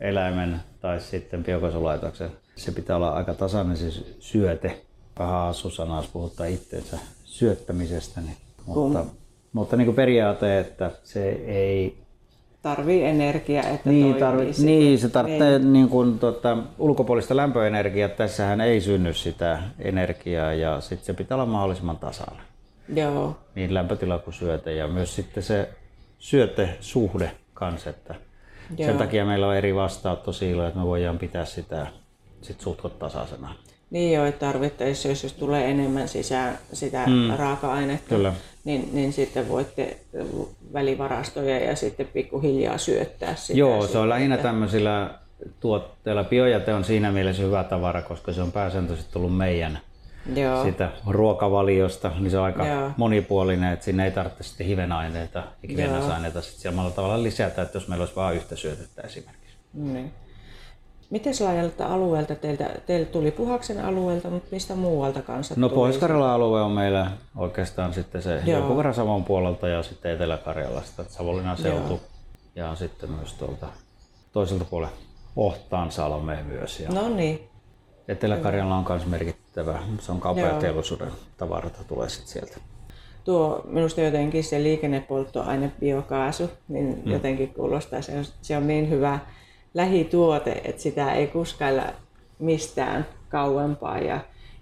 eläimen 0.00 0.60
tai 0.80 1.00
sitten 1.00 1.44
biokaasulaitoksen. 1.44 2.30
Se 2.56 2.72
pitää 2.72 2.96
olla 2.96 3.10
aika 3.10 3.34
tasainen 3.34 3.76
se 3.76 3.90
syöte. 4.18 4.80
Vähän 5.18 5.40
assusanaa, 5.40 5.98
jos 6.00 6.10
puhutaan 6.10 6.48
itsensä 6.48 6.98
syöttämisestä. 7.24 8.20
Niin, 8.20 8.36
mutta, 8.66 9.04
mutta 9.52 9.76
niin 9.76 9.86
kuin 9.86 9.96
periaate, 9.96 10.58
että 10.58 10.90
se 11.04 11.28
ei 11.28 11.98
tarvii 12.62 13.04
energiaa, 13.04 13.68
että 13.68 13.90
niin, 13.90 14.14
tarvi, 14.14 14.50
niin, 14.58 14.98
se 14.98 15.08
tarvitsee 15.08 15.58
niin. 15.58 15.88
kuin, 15.88 16.18
tota, 16.18 16.56
ulkopuolista 16.78 17.36
lämpöenergiaa. 17.36 18.08
Tässähän 18.08 18.60
ei 18.60 18.80
synny 18.80 19.14
sitä 19.14 19.62
energiaa 19.78 20.52
ja 20.52 20.80
sitten 20.80 21.06
se 21.06 21.14
pitää 21.14 21.36
olla 21.36 21.46
mahdollisimman 21.46 21.96
tasainen. 21.96 22.44
Joo, 22.94 23.36
niin 23.54 23.74
lämpötila 23.74 24.18
kuin 24.18 24.34
syöte 24.34 24.74
ja 24.74 24.88
myös 24.88 25.16
sitten 25.16 25.42
se 25.42 25.68
syötesuhde 26.18 27.30
kanssa, 27.54 27.90
että 27.90 28.14
Joo. 28.78 28.88
sen 28.88 28.98
takia 28.98 29.24
meillä 29.24 29.48
on 29.48 29.56
eri 29.56 29.74
vastaanottosiiloja, 29.74 30.68
että 30.68 30.80
me 30.80 30.86
voidaan 30.86 31.18
pitää 31.18 31.44
sitä 31.44 31.86
sit 32.42 32.60
suhtkot 32.60 32.98
tasaisena. 32.98 33.54
niin 33.90 34.12
joo, 34.12 34.24
että 34.24 34.46
tarvittaessa, 34.46 35.08
jos, 35.08 35.22
jos 35.22 35.32
tulee 35.32 35.70
enemmän 35.70 36.08
sisään 36.08 36.58
sitä 36.72 37.06
mm. 37.06 37.36
raaka-ainetta, 37.36 38.08
Kyllä. 38.08 38.32
Niin, 38.64 38.90
niin 38.92 39.12
sitten 39.12 39.48
voitte 39.48 39.96
välivarastoja 40.72 41.58
ja 41.58 41.76
sitten 41.76 42.06
pikkuhiljaa 42.06 42.78
syöttää 42.78 43.34
sitä. 43.34 43.58
Joo, 43.58 43.86
se 43.86 43.98
on 43.98 44.08
lähinnä 44.08 44.36
tämmöisillä 44.36 45.10
tuotteilla. 45.60 46.24
Biojäte 46.24 46.74
on 46.74 46.84
siinä 46.84 47.12
mielessä 47.12 47.42
hyvä 47.42 47.64
tavara, 47.64 48.02
koska 48.02 48.32
se 48.32 48.42
on 48.42 48.52
pääsääntöisesti 48.52 49.12
tullut 49.12 49.36
meidän 49.36 49.78
Joo, 50.36 50.64
sitä 50.64 50.90
ruokavaliosta, 51.06 52.10
niin 52.18 52.30
se 52.30 52.38
on 52.38 52.44
aika 52.44 52.66
Joo. 52.66 52.90
monipuolinen, 52.96 53.72
että 53.72 53.84
siinä 53.84 54.04
ei 54.04 54.10
tarvitse 54.10 54.42
sitten 54.42 54.66
hivenaineita 54.66 55.38
ja 55.38 55.68
kivennäisaineita 55.68 56.42
sitten 56.42 56.72
samalla 56.72 56.90
tavalla 56.90 57.22
lisätä, 57.22 57.62
että 57.62 57.76
jos 57.76 57.88
meillä 57.88 58.02
olisi 58.02 58.16
vain 58.16 58.36
yhtä 58.36 58.56
syötettä 58.56 59.02
esimerkiksi. 59.02 59.56
niin. 59.72 60.12
Miten 61.10 61.34
laajalta 61.40 61.86
alueelta 61.86 62.34
teiltä, 62.34 62.70
teille 62.86 63.06
tuli 63.06 63.30
Puhaksen 63.30 63.84
alueelta, 63.84 64.30
mutta 64.30 64.48
mistä 64.50 64.74
muualta 64.74 65.22
kanssa 65.22 65.54
No 65.56 65.68
pohjois 65.68 66.02
alue 66.02 66.62
on 66.62 66.70
meillä 66.70 67.10
oikeastaan 67.36 67.94
sitten 67.94 68.22
se 68.22 68.42
Joo. 68.46 68.58
jonkun 68.58 68.76
verran 68.76 68.94
Savon 68.94 69.24
puolelta 69.24 69.68
ja 69.68 69.82
sitten 69.82 70.12
Etelä-Karjalasta, 70.12 71.04
Savonlinnan 71.08 71.56
seutu 71.56 72.00
ja 72.54 72.74
sitten 72.74 73.10
myös 73.10 73.32
tuolta 73.34 73.66
toiselta 74.32 74.64
puolelta 74.64 74.96
Ohtaan 75.36 75.90
Salmeen 75.90 76.46
myös. 76.46 76.80
Ja 76.80 76.88
No 76.88 77.08
niin, 77.08 77.48
Etelä-Karjala 78.08 78.76
on 78.76 78.84
myös 78.88 79.06
merkittävä, 79.06 79.78
se 80.00 80.12
on 80.12 80.20
kaupan 80.20 80.44
ja 80.44 80.60
teollisuuden 80.60 81.10
tavarata 81.36 81.84
tulee 81.84 82.08
sitten 82.08 82.32
sieltä. 82.32 82.56
tuo 83.24 83.62
minusta 83.64 84.00
jotenkin 84.00 84.44
se 84.44 84.62
liikennepolttoaine 84.62 85.72
biokaasu, 85.80 86.50
niin 86.68 87.02
mm. 87.04 87.12
jotenkin 87.12 87.54
kuulostaa, 87.54 88.02
se 88.02 88.18
on, 88.18 88.24
se 88.42 88.56
on 88.56 88.66
niin 88.66 88.90
hyvä 88.90 89.18
lähituote, 89.74 90.62
että 90.64 90.82
sitä 90.82 91.12
ei 91.12 91.26
kuskailla 91.26 91.84
mistään 92.38 93.06
kauempaa 93.28 93.98
ja, 93.98 94.20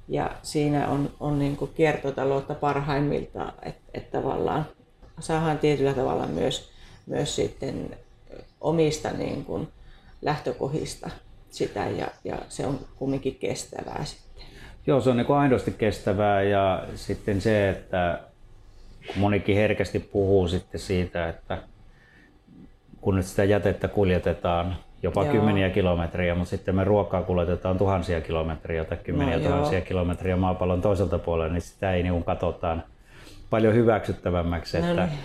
ja 0.08 0.30
siinä 0.42 0.88
on, 0.88 1.10
on 1.20 1.38
niin 1.38 1.56
kuin 1.56 1.70
kiertotaloutta 1.74 2.54
parhaimmiltaan, 2.54 3.52
että, 3.62 3.82
että 3.94 4.20
tavallaan 4.20 4.66
saadaan 5.20 5.58
tietyllä 5.58 5.92
tavalla 5.94 6.26
myös, 6.26 6.70
myös 7.06 7.36
sitten 7.36 7.96
omista 8.60 9.10
niin 9.10 9.44
kuin 9.44 9.68
lähtökohdista 10.22 11.10
sitä 11.56 11.86
ja, 11.86 12.06
ja 12.24 12.38
se 12.48 12.66
on 12.66 12.78
kumminkin 12.96 13.36
kestävää 13.40 14.04
sitten. 14.04 14.46
Joo, 14.86 15.00
se 15.00 15.10
on 15.10 15.16
niin 15.16 15.30
aidosti 15.30 15.70
kestävää 15.78 16.42
ja 16.42 16.86
sitten 16.94 17.40
se, 17.40 17.68
että 17.68 18.20
kun 19.06 19.18
monikin 19.18 19.56
herkästi 19.56 19.98
puhuu 19.98 20.48
sitten 20.48 20.80
siitä, 20.80 21.28
että 21.28 21.58
kun 23.00 23.16
nyt 23.16 23.26
sitä 23.26 23.44
jätettä 23.44 23.88
kuljetetaan 23.88 24.76
jopa 25.02 25.24
Joo. 25.24 25.32
kymmeniä 25.32 25.70
kilometriä, 25.70 26.34
mutta 26.34 26.50
sitten 26.50 26.76
me 26.76 26.84
ruokaa 26.84 27.22
kuljetetaan 27.22 27.78
tuhansia 27.78 28.20
kilometriä 28.20 28.84
tai 28.84 28.98
kymmeniä 29.04 29.36
No 29.36 29.42
tuhansia 29.42 29.80
kilometriä 29.80 30.36
maapallon 30.36 30.82
toiselta 30.82 31.18
puolella, 31.18 31.52
niin 31.52 31.62
sitä 31.62 31.92
ei 31.92 32.02
niin 32.02 32.24
katsotaan 32.24 32.82
paljon 33.50 33.74
hyväksyttävämmäksi. 33.74 34.80
No 34.80 34.90
että, 34.90 35.06
niin. 35.06 35.18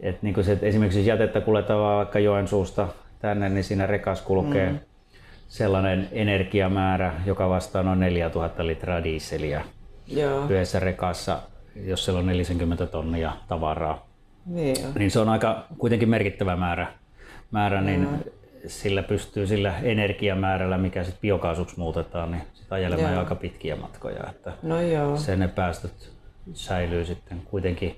että 0.00 0.18
niin 0.22 0.34
kuin 0.34 0.44
se, 0.44 0.52
että 0.52 0.66
esimerkiksi 0.66 1.06
jätettä 1.06 1.40
kuljetaan 1.40 1.96
vaikka 1.96 2.18
Joensuusta 2.18 2.88
tänne, 3.20 3.48
niin 3.48 3.64
siinä 3.64 3.86
rekas 3.86 4.22
kulkee 4.22 4.72
mm. 4.72 4.78
Sellainen 5.52 6.08
energiamäärä, 6.12 7.12
joka 7.26 7.48
vastaa 7.48 7.82
noin 7.82 8.00
4000 8.00 8.66
litraa 8.66 9.04
diiseliä 9.04 9.64
Joo, 10.06 10.44
yhdessä 10.44 10.80
rekassa, 10.80 11.38
jos 11.84 12.04
siellä 12.04 12.18
on 12.18 12.26
40 12.26 12.86
tonnia 12.86 13.32
tavaraa. 13.48 14.06
niin. 14.46 14.76
Niin 14.94 15.10
se 15.10 15.20
on 15.20 15.28
aika 15.28 15.64
kuitenkin 15.78 16.08
merkittävä 16.08 16.56
määrä, 16.56 16.86
määrä 17.50 17.80
niin 17.80 18.08
sillä 18.66 19.02
pystyy 19.02 19.46
sillä 19.46 19.74
energiamäärällä, 19.82 20.78
mikä 20.78 21.04
sitten 21.04 21.20
biokaasuksi 21.20 21.78
muutetaan, 21.78 22.30
niin 22.30 22.42
sitä 22.54 22.74
ajelemaan 22.74 23.12
Joo. 23.12 23.20
aika 23.20 23.34
pitkiä 23.34 23.76
matkoja. 23.76 24.24
Että 24.30 24.52
No 24.62 24.80
joo, 24.80 25.16
se 25.16 25.36
ne 25.36 25.48
päästöt 25.48 26.12
säilyy 26.52 27.04
sitten 27.04 27.42
kuitenkin, 27.44 27.96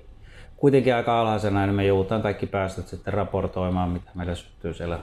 kuitenkin 0.57 0.95
aika 0.95 1.21
alhaisena, 1.21 1.65
niin 1.65 1.75
me 1.75 1.85
joudutaan 1.85 2.21
kaikki 2.21 2.45
päästöt 2.47 2.87
sitten 2.87 3.13
raportoimaan, 3.13 3.89
mitä 3.89 4.09
meillä 4.15 4.35
syntyy 4.35 4.73
siellä 4.73 4.99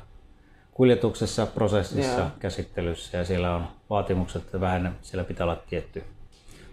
kuljetuksessa, 0.72 1.46
prosessissa, 1.46 2.20
Joo. 2.20 2.30
käsittelyssä 2.38 3.18
ja 3.18 3.24
siellä 3.24 3.56
on 3.56 3.68
vaatimukset, 3.90 4.42
että 4.42 4.60
vähän, 4.60 4.96
siellä 5.02 5.24
pitää 5.24 5.44
olla 5.44 5.56
tietty 5.56 6.04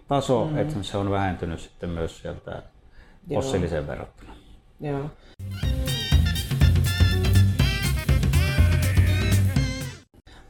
taso, 0.08 0.44
mm. 0.44 0.58
että 0.58 0.82
se 0.82 0.96
on 0.96 1.10
vähentynyt 1.10 1.60
sitten 1.60 1.90
myös 1.90 2.22
sieltä 2.22 2.62
fossiiliseen 3.34 3.86
verrattuna. 3.86 4.32
joo. 4.80 5.10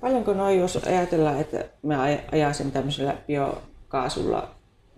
Paljonko 0.00 0.32
noin, 0.32 0.58
jos 0.58 0.76
ajatellaan, 0.76 1.40
että 1.40 1.64
mä 1.82 2.06
aj- 2.06 2.20
ajaisin 2.32 2.72
tämmöisellä 2.72 3.14
biokaasulla 3.26 4.48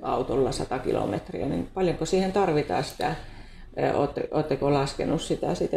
autolla 0.02 0.52
100 0.52 0.78
kilometriä, 0.78 1.46
niin 1.46 1.70
paljonko 1.74 2.06
siihen 2.06 2.32
tarvitaan 2.32 2.84
sitä? 2.84 3.14
Ootte, 3.94 4.28
ootteko 4.30 4.74
laskenut 4.74 5.22
sitä, 5.22 5.54
sitä 5.54 5.76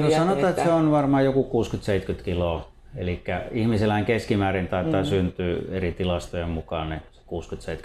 No 0.00 0.10
sanotaan, 0.10 0.50
että 0.50 0.64
se 0.64 0.72
on 0.72 0.90
varmaan 0.90 1.24
joku 1.24 1.64
60-70 2.20 2.22
kiloa. 2.22 2.68
Eli 2.96 3.22
ihmisellä 3.50 4.02
keskimäärin 4.02 4.68
taitaa 4.68 5.02
mm. 5.02 5.06
syntyy 5.06 5.68
eri 5.72 5.92
tilastojen 5.92 6.48
mukaan 6.48 6.90
niin 6.90 7.02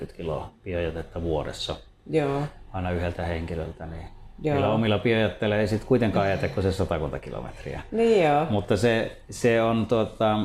60-70 0.09 0.13
kiloa 0.17 0.51
biojätettä 0.63 1.21
vuodessa 1.21 1.75
Joo, 2.09 2.41
aina 2.73 2.91
yhdeltä 2.91 3.25
henkilöltä. 3.25 3.85
Niin 3.85 4.07
Joo. 4.41 4.55
Niillä 4.55 4.73
omilla 4.73 4.99
biojätteillä 4.99 5.57
ei 5.57 5.67
sitten 5.67 5.87
kuitenkaan 5.87 6.25
ajata 6.25 6.47
kuin 6.47 6.63
se 6.63 6.71
100 6.71 7.19
kilometriä. 7.21 7.81
niin 7.91 8.23
joo. 8.23 8.45
Mutta 8.49 8.77
se, 8.77 9.17
se 9.29 9.61
on, 9.61 9.85
tuota, 9.85 10.39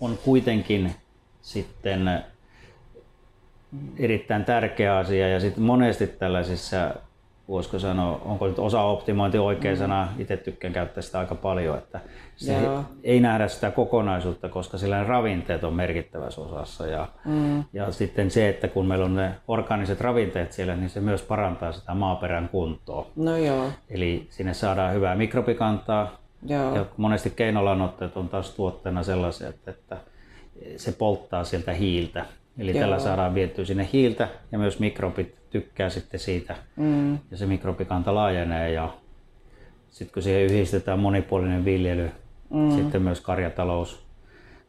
on 0.00 0.18
kuitenkin 0.24 0.94
sitten 1.42 2.24
erittäin 3.98 4.44
tärkeä 4.44 4.96
asia 4.96 5.28
ja 5.28 5.40
sitten 5.40 5.62
monesti 5.62 6.06
tällaisissa 6.06 6.94
voisiko 7.50 7.78
sanoa, 7.78 8.20
onko 8.24 8.46
nyt 8.46 8.58
osa-optimointi 8.58 9.38
oikea 9.38 9.72
mm. 9.72 9.78
sana, 9.78 10.08
itse 10.18 10.36
tykkään 10.36 10.72
käyttää 10.74 11.02
sitä 11.02 11.18
aika 11.18 11.34
paljon, 11.34 11.78
että 11.78 12.00
se 12.36 12.62
Joo. 12.62 12.84
ei 13.04 13.20
nähdä 13.20 13.48
sitä 13.48 13.70
kokonaisuutta, 13.70 14.48
koska 14.48 14.78
sillä 14.78 15.04
ravinteet 15.04 15.64
on 15.64 15.74
merkittävässä 15.74 16.40
osassa 16.40 16.86
ja, 16.86 17.08
mm. 17.24 17.64
ja 17.72 17.92
sitten 17.92 18.30
se, 18.30 18.48
että 18.48 18.68
kun 18.68 18.86
meillä 18.86 19.04
on 19.04 19.14
ne 19.14 19.34
orgaaniset 19.48 20.00
ravinteet 20.00 20.52
siellä, 20.52 20.76
niin 20.76 20.90
se 20.90 21.00
myös 21.00 21.22
parantaa 21.22 21.72
sitä 21.72 21.94
maaperän 21.94 22.48
kuntoa. 22.48 23.06
No 23.16 23.36
joo. 23.36 23.68
Eli 23.90 24.26
sinne 24.30 24.54
saadaan 24.54 24.94
hyvää 24.94 25.14
mikrobikantaa 25.14 26.20
joo. 26.46 26.74
ja 26.74 26.84
monesti 26.96 27.30
keinolannoitteet 27.30 28.16
on 28.16 28.28
taas 28.28 28.50
tuotteena 28.50 29.02
sellaisia, 29.02 29.48
että, 29.48 29.70
että 29.70 29.96
se 30.76 30.92
polttaa 30.92 31.44
sieltä 31.44 31.72
hiiltä. 31.72 32.26
Eli 32.58 32.70
Joo. 32.70 32.80
tällä 32.80 32.98
saadaan 32.98 33.34
vietyä 33.34 33.64
sinne 33.64 33.88
hiiltä 33.92 34.28
ja 34.52 34.58
myös 34.58 34.78
mikrobit 34.78 35.39
tykkää 35.50 35.90
sitten 35.90 36.20
siitä 36.20 36.56
mm. 36.76 37.12
ja 37.12 37.36
se 37.36 37.46
mikrobikanta 37.46 38.14
laajenee 38.14 38.72
ja 38.72 38.94
sitten 39.90 40.14
kun 40.14 40.22
siihen 40.22 40.42
yhdistetään 40.42 40.98
monipuolinen 40.98 41.64
viljely, 41.64 42.10
mm. 42.50 42.70
sitten 42.70 43.02
myös 43.02 43.20
karjatalous, 43.20 44.02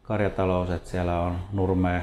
karjatalous, 0.04 0.70
että 0.70 0.89
siellä 0.89 1.22
on 1.22 1.38
nurmea, 1.54 2.02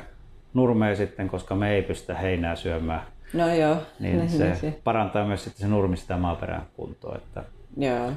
nurmea 0.54 0.96
sitten, 0.96 1.28
koska 1.28 1.54
me 1.54 1.70
ei 1.70 1.82
pystytä 1.82 2.14
heinää 2.14 2.56
syömään. 2.56 3.02
No 3.32 3.54
joo. 3.54 3.76
Niin, 4.00 4.16
niin 4.18 4.30
se, 4.30 4.54
se 4.54 4.78
parantaa 4.84 5.26
myös 5.26 5.44
sitten 5.44 5.60
se 5.60 5.68
nurmista 5.68 6.12
ja 6.12 6.18
maaperän 6.18 6.62
kuntoa. 6.76 7.16
Että, 7.16 7.44
joo. 7.76 8.12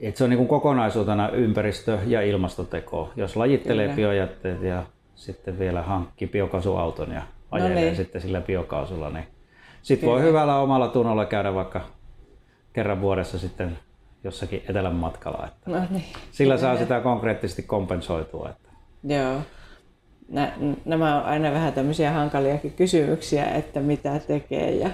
Että 0.00 0.18
se 0.18 0.24
on 0.24 0.30
niin 0.30 0.48
kokonaisuutena 0.48 1.28
ympäristö- 1.28 1.98
ja 2.06 2.22
ilmastoteko. 2.22 3.12
Jos 3.16 3.36
lajittelee 3.36 3.84
Kyllä. 3.84 3.96
biojätteet 3.96 4.62
ja 4.62 4.82
sitten 5.14 5.58
vielä 5.58 5.82
hankki 5.82 6.26
biokaasuauton 6.26 7.12
ja 7.12 7.20
no 7.20 7.26
ajelee 7.50 7.74
no 7.74 7.80
niin. 7.80 7.96
sitten 7.96 8.20
sillä 8.20 8.40
biokaasulla, 8.40 9.10
niin 9.10 9.24
sitten 9.86 10.08
voi 10.08 10.22
hyvällä 10.22 10.58
omalla 10.58 10.88
tunnolla 10.88 11.24
käydä 11.24 11.54
vaikka 11.54 11.80
kerran 12.72 13.00
vuodessa 13.00 13.38
sitten 13.38 13.78
jossakin 14.24 14.62
etelän 14.68 14.94
matkalla. 14.94 15.46
Että 15.46 15.70
no 15.70 15.86
niin. 15.90 16.04
Sillä 16.32 16.56
saa 16.56 16.76
sitä 16.76 17.00
konkreettisesti 17.00 17.62
kompensoitua. 17.62 18.50
Että. 18.50 18.68
Joo. 19.04 19.40
Nämä 20.84 21.16
on 21.16 21.24
aina 21.24 21.52
vähän 21.52 21.72
tämmöisiä 21.72 22.12
hankaliakin 22.12 22.72
kysymyksiä, 22.72 23.44
että 23.44 23.80
mitä 23.80 24.18
tekee 24.18 24.70
ja 24.70 24.90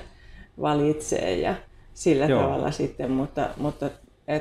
valitsee 0.60 1.36
ja 1.36 1.54
sillä 1.94 2.26
Joo. 2.26 2.42
tavalla 2.42 2.70
sitten, 2.70 3.10
mutta, 3.10 3.48
mutta 3.56 3.90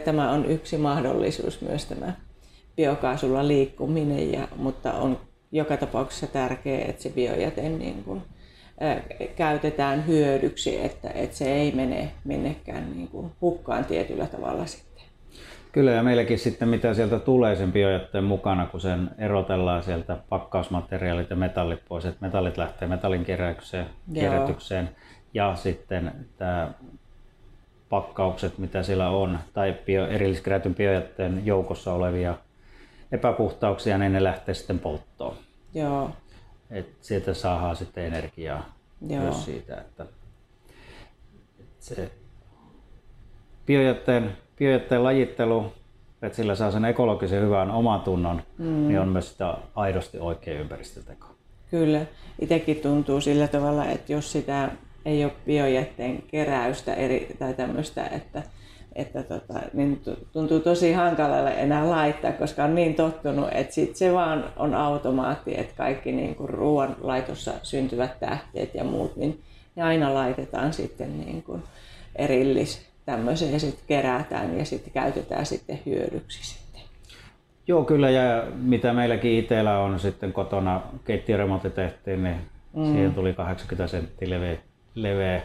tämä 0.05 0.31
on 0.31 0.45
yksi 0.45 0.77
mahdollisuus 0.77 1.61
myös 1.61 1.85
tämä 1.85 2.13
biokaasulla 2.75 3.47
liikkuminen, 3.47 4.31
ja, 4.31 4.47
mutta 4.55 4.93
on 4.93 5.17
joka 5.51 5.77
tapauksessa 5.77 6.27
tärkeää, 6.27 6.85
että 6.85 7.03
se 7.03 7.09
biojäte 7.09 7.69
niin 7.69 8.03
kuin, 8.03 8.21
käytetään 9.35 10.07
hyödyksi, 10.07 10.85
että, 10.85 11.09
että 11.15 11.37
se 11.37 11.53
ei 11.53 11.71
mene 11.71 12.11
minnekään 12.23 12.91
niin 12.95 13.07
kuin 13.07 13.31
hukkaan 13.41 13.85
tietyllä 13.85 14.25
tavalla 14.25 14.65
sitten. 14.65 15.03
Kyllä 15.71 15.91
ja 15.91 16.03
meilläkin 16.03 16.39
sitten 16.39 16.67
mitä 16.67 16.93
sieltä 16.93 17.19
tulee 17.19 17.55
sen 17.55 17.71
biojätteen 17.71 18.23
mukana, 18.23 18.65
kun 18.65 18.81
sen 18.81 19.09
erotellaan 19.17 19.83
sieltä 19.83 20.17
pakkausmateriaalit 20.29 21.29
ja 21.29 21.35
metallit 21.35 21.79
pois, 21.89 22.05
että 22.05 22.25
metallit 22.25 22.57
lähtee 22.57 22.87
metallin 22.87 23.25
keräykseen, 23.25 23.85
kierrätykseen 24.13 24.89
ja 25.33 25.55
sitten 25.55 26.11
tämä 26.37 26.71
pakkaukset, 27.89 28.57
mitä 28.57 28.83
siellä 28.83 29.09
on, 29.09 29.39
tai 29.53 29.75
bio, 29.85 30.07
erilliskerätyn 30.07 30.75
biojätteen 30.75 31.41
joukossa 31.45 31.93
olevia 31.93 32.35
epäpuhtauksia, 33.11 33.97
niin 33.97 34.13
ne 34.13 34.23
lähtee 34.23 34.55
sitten 34.55 34.79
polttoon. 34.79 35.35
Joo. 35.73 36.09
Et 36.71 36.89
sieltä 37.01 37.33
saadaan 37.33 37.75
sitten 37.75 38.05
energiaa 38.05 38.75
Joo. 39.09 39.21
myös 39.21 39.45
siitä, 39.45 39.77
että 39.77 40.05
se 41.79 42.11
biojätteen, 43.65 44.37
biojätteen 44.57 45.03
lajittelu, 45.03 45.73
että 46.21 46.35
sillä 46.35 46.55
saa 46.55 46.71
sen 46.71 46.85
ekologisen 46.85 47.41
hyvän 47.41 47.71
omatunnon, 47.71 48.41
mm. 48.57 48.87
niin 48.87 48.99
on 48.99 49.07
myös 49.07 49.31
sitä 49.31 49.57
aidosti 49.75 50.19
oikea 50.19 50.59
ympäristöteko. 50.59 51.27
Kyllä. 51.71 52.05
Itsekin 52.39 52.77
tuntuu 52.77 53.21
sillä 53.21 53.47
tavalla, 53.47 53.85
että 53.85 54.13
jos 54.13 54.31
sitä 54.31 54.69
ei 55.05 55.23
ole 55.23 55.33
biojätteen 55.45 56.23
keräystä 56.27 56.93
eri, 56.93 57.35
tai 57.39 57.53
tämmöistä, 57.53 58.05
että, 58.05 58.43
että 58.95 59.23
tota, 59.23 59.53
niin 59.73 60.01
tuntuu 60.33 60.59
tosi 60.59 60.93
hankalalle 60.93 61.53
enää 61.53 61.89
laittaa, 61.89 62.31
koska 62.31 62.63
on 62.63 62.75
niin 62.75 62.95
tottunut, 62.95 63.49
että 63.51 63.73
sit 63.73 63.95
se 63.95 64.13
vaan 64.13 64.45
on 64.57 64.73
automaatti, 64.75 65.59
että 65.59 65.73
kaikki 65.77 66.11
niin 66.11 66.35
kuin 66.35 66.49
ruoanlaitossa 66.49 67.53
syntyvät 67.63 68.19
tähteet 68.19 68.75
ja 68.75 68.83
muut, 68.83 69.15
niin 69.15 69.41
ne 69.75 69.83
aina 69.83 70.13
laitetaan 70.13 70.73
sitten 70.73 71.19
niin 71.19 71.43
kuin 71.43 71.63
erillis 72.15 72.91
tämmöiseen 73.05 73.53
ja 73.53 73.59
sitten 73.59 73.83
kerätään 73.87 74.57
ja 74.57 74.65
sitten 74.65 74.93
käytetään 74.93 75.45
sitten 75.45 75.79
hyödyksi 75.85 76.43
sitten. 76.43 76.81
Joo, 77.67 77.83
kyllä 77.83 78.09
ja 78.09 78.43
mitä 78.55 78.93
meilläkin 78.93 79.39
itsellä 79.39 79.79
on 79.79 79.99
sitten 79.99 80.33
kotona 80.33 80.81
keittiöremontti 81.05 81.69
tehtiin, 81.69 82.23
niin 82.23 82.37
mm. 82.73 82.85
siihen 82.85 83.13
tuli 83.13 83.33
80 83.33 83.87
senttiä 83.87 84.29
leveä 84.29 84.57
leveä 84.95 85.41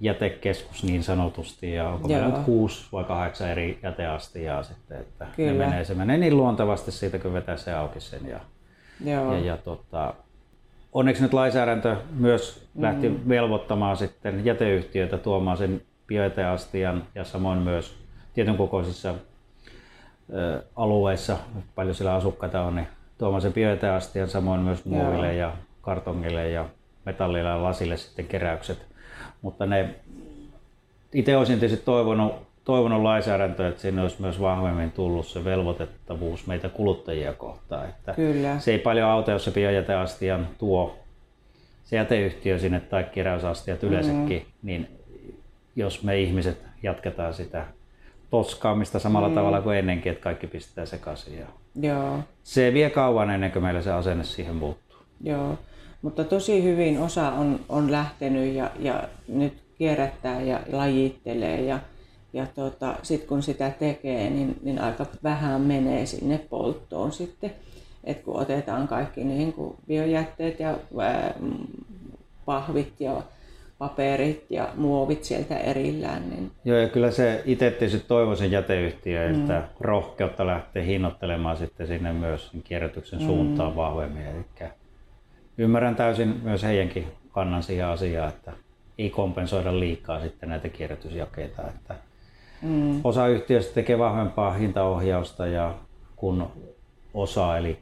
jätekeskus 0.00 0.84
niin 0.84 1.02
sanotusti 1.02 1.72
ja 1.72 1.88
onko 1.88 2.08
meillä 2.08 2.28
nyt 2.28 2.44
kuusi 2.44 2.86
vai 2.92 3.04
kahdeksan 3.04 3.48
eri 3.48 3.78
jäteastiaa 3.82 4.62
sitten, 4.62 5.00
että 5.00 5.26
Kyllä. 5.36 5.52
ne 5.52 5.58
menee, 5.58 5.84
se 5.84 5.94
menee 5.94 6.18
niin 6.18 6.36
luontevasti 6.36 6.92
siitä, 6.92 7.18
kun 7.18 7.32
vetää 7.32 7.56
se 7.56 7.74
auki 7.74 8.00
sen 8.00 8.20
ja, 8.28 8.40
Joo. 9.04 9.32
ja, 9.32 9.38
ja 9.38 9.56
tota, 9.56 10.14
onneksi 10.92 11.22
nyt 11.22 11.32
lainsäädäntö 11.32 11.96
myös 12.10 12.68
mm. 12.74 12.82
lähti 12.82 13.28
velvoittamaan 13.28 13.96
sitten 13.96 14.44
jäteyhtiöitä 14.44 15.18
tuomaan 15.18 15.56
sen 15.56 15.82
biojäteastian 16.06 17.04
ja 17.14 17.24
samoin 17.24 17.58
myös 17.58 17.96
tietyn 18.34 18.56
kokoisissa 18.56 19.14
ö, 20.34 20.62
alueissa, 20.76 21.36
paljon 21.74 21.94
siellä 21.94 22.14
asukkaita 22.14 22.62
on, 22.62 22.76
niin 22.76 22.88
tuomaan 23.18 23.42
sen 23.42 23.52
biojäteastian 23.52 24.28
samoin 24.28 24.60
myös 24.60 24.84
muoville 24.84 25.34
ja 25.34 25.52
kartongille 25.82 26.50
ja 26.50 26.68
metallille 27.04 27.48
ja 27.48 27.62
lasille 27.62 27.96
sitten 27.96 28.26
keräykset. 28.26 28.95
Mutta 29.42 29.66
ne, 29.66 29.94
itse 31.14 31.36
olisin 31.36 31.60
tietysti 31.60 31.84
toivonut, 31.84 32.34
toivonut 32.64 33.02
lainsäädäntöä, 33.02 33.68
että 33.68 33.80
siinä 33.80 34.02
olisi 34.02 34.22
myös 34.22 34.40
vahvemmin 34.40 34.92
tullut 34.92 35.26
se 35.26 35.44
velvoitettavuus 35.44 36.46
meitä 36.46 36.68
kuluttajia 36.68 37.32
kohtaan. 37.32 37.88
Että 37.88 38.12
Kyllä. 38.14 38.58
Se 38.58 38.72
ei 38.72 38.78
paljon 38.78 39.10
auta, 39.10 39.30
jos 39.30 39.44
se 39.44 39.50
biojäteastian 39.50 40.48
tuo 40.58 40.98
se 41.84 41.96
jäteyhtiö 41.96 42.58
sinne 42.58 42.80
tai 42.80 43.04
keräysastiat 43.04 43.82
yleensäkin, 43.82 44.38
mm. 44.38 44.52
niin 44.62 44.88
jos 45.76 46.02
me 46.02 46.20
ihmiset 46.20 46.62
jatketaan 46.82 47.34
sitä 47.34 47.64
toskaamista 48.30 48.98
samalla 48.98 49.28
mm. 49.28 49.34
tavalla 49.34 49.60
kuin 49.62 49.76
ennenkin, 49.76 50.12
että 50.12 50.22
kaikki 50.22 50.46
pistää 50.46 50.86
sekaisin. 50.86 51.38
Ja 51.38 51.46
Joo. 51.80 52.18
Se 52.42 52.72
vie 52.72 52.90
kauan 52.90 53.30
ennen 53.30 53.52
kuin 53.52 53.62
meillä 53.62 53.82
se 53.82 53.92
asenne 53.92 54.24
siihen 54.24 54.54
muuttuu. 54.54 54.98
Joo. 55.20 55.58
Mutta 56.02 56.24
tosi 56.24 56.62
hyvin 56.62 56.98
osa 56.98 57.32
on, 57.32 57.60
on 57.68 57.92
lähtenyt 57.92 58.54
ja, 58.54 58.70
ja 58.78 59.08
nyt 59.28 59.54
kierrättää 59.78 60.40
ja 60.40 60.60
lajittelee 60.72 61.60
ja, 61.60 61.78
ja 62.32 62.46
tota, 62.54 62.94
sitten 63.02 63.28
kun 63.28 63.42
sitä 63.42 63.70
tekee, 63.70 64.30
niin, 64.30 64.56
niin 64.62 64.80
aika 64.80 65.06
vähän 65.22 65.60
menee 65.60 66.06
sinne 66.06 66.38
polttoon 66.50 67.12
sitten. 67.12 67.52
Et 68.04 68.22
kun 68.22 68.40
otetaan 68.40 68.88
kaikki 68.88 69.24
niin 69.24 69.52
kuin 69.52 69.76
biojätteet 69.86 70.60
ja 70.60 70.78
ää, 70.98 71.34
pahvit 72.44 72.92
ja 73.00 73.22
paperit 73.78 74.44
ja 74.50 74.68
muovit 74.74 75.24
sieltä 75.24 75.58
erillään. 75.58 76.30
Niin... 76.30 76.50
Joo, 76.64 76.78
ja 76.78 76.88
kyllä 76.88 77.10
se 77.10 77.42
itse 77.44 77.70
tietysti 77.70 78.08
toivoisin 78.08 78.50
jäteyhtiö, 78.50 79.28
mm. 79.28 79.40
että 79.40 79.68
rohkeutta 79.80 80.46
lähtee 80.46 80.86
hinnoittelemaan 80.86 81.56
sitten 81.56 81.86
sinne 81.86 82.12
myös 82.12 82.50
kierrätyksen 82.64 83.20
mm. 83.20 83.26
suuntaan 83.26 83.76
vahvemmin. 83.76 84.26
Eli 84.26 84.44
ymmärrän 85.58 85.96
täysin 85.96 86.40
myös 86.42 86.62
heidänkin 86.62 87.06
kannan 87.32 87.62
siihen 87.62 87.86
asiaan, 87.86 88.28
että 88.28 88.52
ei 88.98 89.10
kompensoida 89.10 89.80
liikaa 89.80 90.20
sitten 90.20 90.48
näitä 90.48 90.68
kierrätysjakeita. 90.68 91.62
Että 91.68 91.94
mm. 92.62 93.00
Osa 93.04 93.26
yhtiöistä 93.26 93.74
tekee 93.74 93.98
vahvempaa 93.98 94.52
hintaohjausta 94.52 95.46
ja 95.46 95.74
kun 96.16 96.50
osa, 97.14 97.58
eli 97.58 97.78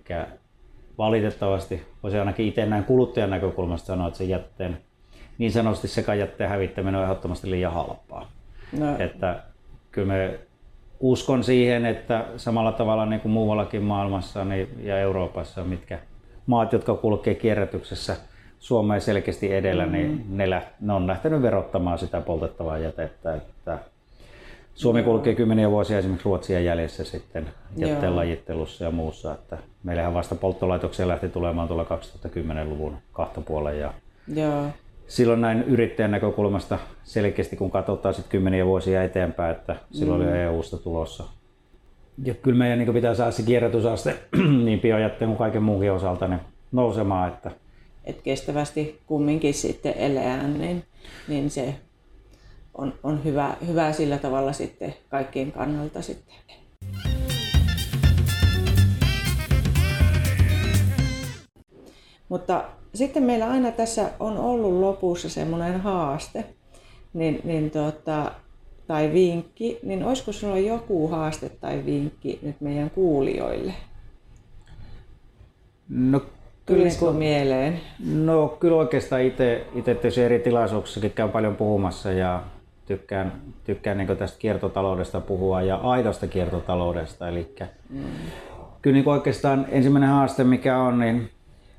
valitettavasti 0.98 1.82
voisi 2.02 2.18
ainakin 2.18 2.46
itse 2.46 2.66
näin 2.66 2.84
kuluttajan 2.84 3.30
näkökulmasta 3.30 3.86
sanoa, 3.86 4.08
että 4.08 4.18
se 4.18 4.24
jätteen 4.24 4.78
niin 5.38 5.52
sanotusti 5.52 5.88
sekajätteen 5.88 6.50
hävittäminen 6.50 7.00
on 7.00 7.04
ehdottomasti 7.04 7.50
liian 7.50 7.72
halpaa. 7.72 8.30
No. 8.78 8.96
Että 8.98 9.42
kyllä 9.90 10.08
me 10.08 10.38
uskon 11.00 11.44
siihen, 11.44 11.86
että 11.86 12.24
samalla 12.36 12.72
tavalla 12.72 13.06
niin 13.06 13.20
kuin 13.20 13.32
muuallakin 13.32 13.82
maailmassa 13.82 14.44
niin, 14.44 14.68
ja 14.82 14.98
Euroopassa, 14.98 15.64
mitkä 15.64 15.98
maat, 16.46 16.72
jotka 16.72 16.94
kulkee 16.94 17.34
kierrätyksessä 17.34 18.16
Suomeen 18.58 19.00
selkeästi 19.00 19.54
edellä, 19.54 19.86
mm-hmm. 19.86 19.98
niin 19.98 20.36
ne, 20.36 20.62
ne 20.80 20.92
on 20.92 21.06
lähtenyt 21.06 21.42
verottamaan 21.42 21.98
sitä 21.98 22.20
poltettavaa 22.20 22.78
jätettä. 22.78 23.34
Että 23.34 23.78
Suomi 24.74 25.00
Joo. 25.00 25.04
kulkee 25.04 25.34
kymmeniä 25.34 25.70
vuosia 25.70 25.98
esimerkiksi 25.98 26.24
Ruotsia 26.24 26.60
jäljessä 26.60 27.04
sitten 27.04 27.50
jätteen 27.76 28.16
lajittelussa 28.16 28.84
ja 28.84 28.90
muussa. 28.90 29.32
Että 29.32 29.58
meillähän 29.82 30.14
vasta 30.14 30.34
polttolaitoksia 30.34 31.08
lähti 31.08 31.28
tulemaan 31.28 31.68
tuolla 31.68 31.86
2010-luvun 32.26 32.96
kahta 33.12 33.40
puolen 33.40 33.78
ja 33.78 33.94
Joo. 34.34 34.64
silloin 35.06 35.40
näin 35.40 35.62
yrittäjän 35.62 36.10
näkökulmasta 36.10 36.78
selkeästi, 37.04 37.56
kun 37.56 37.70
katsotaan 37.70 38.14
sitten 38.14 38.30
kymmeniä 38.30 38.66
vuosia 38.66 39.02
eteenpäin, 39.02 39.56
että 39.56 39.76
silloin 39.92 40.22
mm. 40.22 40.28
oli 40.28 40.38
EU-sta 40.38 40.78
tulossa. 40.78 41.24
Ja 42.22 42.34
kyllä 42.34 42.58
meidän 42.58 42.78
niin 42.78 42.94
pitää 42.94 43.14
saada 43.14 43.30
se 43.30 43.42
kierrätysaste 43.42 44.16
niin 44.64 44.80
biojätteen 44.80 45.28
kuin 45.28 45.38
kaiken 45.38 45.62
muunkin 45.62 45.92
osalta 45.92 46.28
niin 46.28 46.40
nousemaan. 46.72 47.28
Että... 47.28 47.50
Et 48.04 48.22
kestävästi 48.22 49.00
kumminkin 49.06 49.54
sitten 49.54 49.94
elää, 49.96 50.48
niin, 50.48 50.84
niin 51.28 51.50
se 51.50 51.74
on, 52.78 52.94
on 53.02 53.24
hyvä, 53.24 53.56
hyvä 53.66 53.92
sillä 53.92 54.18
tavalla 54.18 54.52
sitten 54.52 54.94
kaikkien 55.08 55.52
kannalta 55.52 56.02
sitten. 56.02 56.34
Mutta 62.28 62.64
sitten 62.94 63.22
meillä 63.22 63.50
aina 63.50 63.70
tässä 63.70 64.10
on 64.20 64.38
ollut 64.38 64.80
lopussa 64.80 65.28
semmoinen 65.28 65.80
haaste 65.80 66.44
niin, 67.14 67.40
niin 67.44 67.70
tuota, 67.70 68.32
tai 68.86 69.12
vinkki, 69.12 69.78
niin 69.82 70.04
olisiko 70.04 70.32
sinulla 70.32 70.58
joku 70.58 71.08
haaste 71.08 71.48
tai 71.48 71.82
vinkki 71.86 72.38
nyt 72.42 72.60
meidän 72.60 72.90
kuulijoille? 72.90 73.72
No 75.88 76.20
Tulisiko 76.66 77.12
mieleen? 77.12 77.80
No 78.14 78.56
kyllä 78.60 78.76
oikeastaan 78.76 79.22
itse, 79.22 79.66
itse 79.74 80.24
eri 80.24 80.38
tilaisuuksissakin 80.38 81.10
käyn 81.10 81.30
paljon 81.30 81.56
puhumassa 81.56 82.12
ja 82.12 82.42
tykkään, 82.86 83.32
tykkään 83.64 83.98
niin 83.98 84.16
tästä 84.16 84.38
kiertotaloudesta 84.38 85.20
puhua 85.20 85.62
ja 85.62 85.76
aidosta 85.76 86.26
kiertotaloudesta. 86.26 87.28
Eli 87.28 87.54
mm. 87.90 88.04
kyllä 88.82 88.94
niin 88.94 89.08
oikeastaan 89.08 89.66
ensimmäinen 89.68 90.10
haaste 90.10 90.44
mikä 90.44 90.78
on, 90.78 90.98
niin 90.98 91.30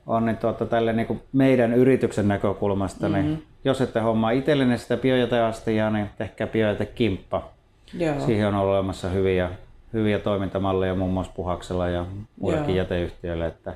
on 0.07 0.25
niin 0.25 0.37
tuota, 0.37 0.65
tälle 0.65 0.93
niin 0.93 1.07
kuin 1.07 1.21
meidän 1.33 1.73
yrityksen 1.73 2.27
näkökulmasta, 2.27 3.09
niin 3.09 3.25
mm-hmm. 3.25 3.35
niin 3.35 3.54
jos 3.65 3.81
ette 3.81 3.99
hommaa 3.99 4.31
itsellenne 4.31 4.77
sitä 4.77 4.97
biojäteastiaa, 4.97 5.89
niin 5.89 6.09
tehkää 6.17 6.47
biojätekimppa. 6.47 7.49
Joo. 7.93 8.19
Siihen 8.19 8.47
on 8.47 8.55
olemassa 8.55 9.09
hyviä, 9.09 9.49
hyviä 9.93 10.19
toimintamalleja 10.19 10.95
muun 10.95 11.13
muassa 11.13 11.33
Puhaksella 11.35 11.89
ja 11.89 12.05
muillakin 12.39 12.75
jäteyhtiöillä, 12.75 13.47
että, 13.47 13.73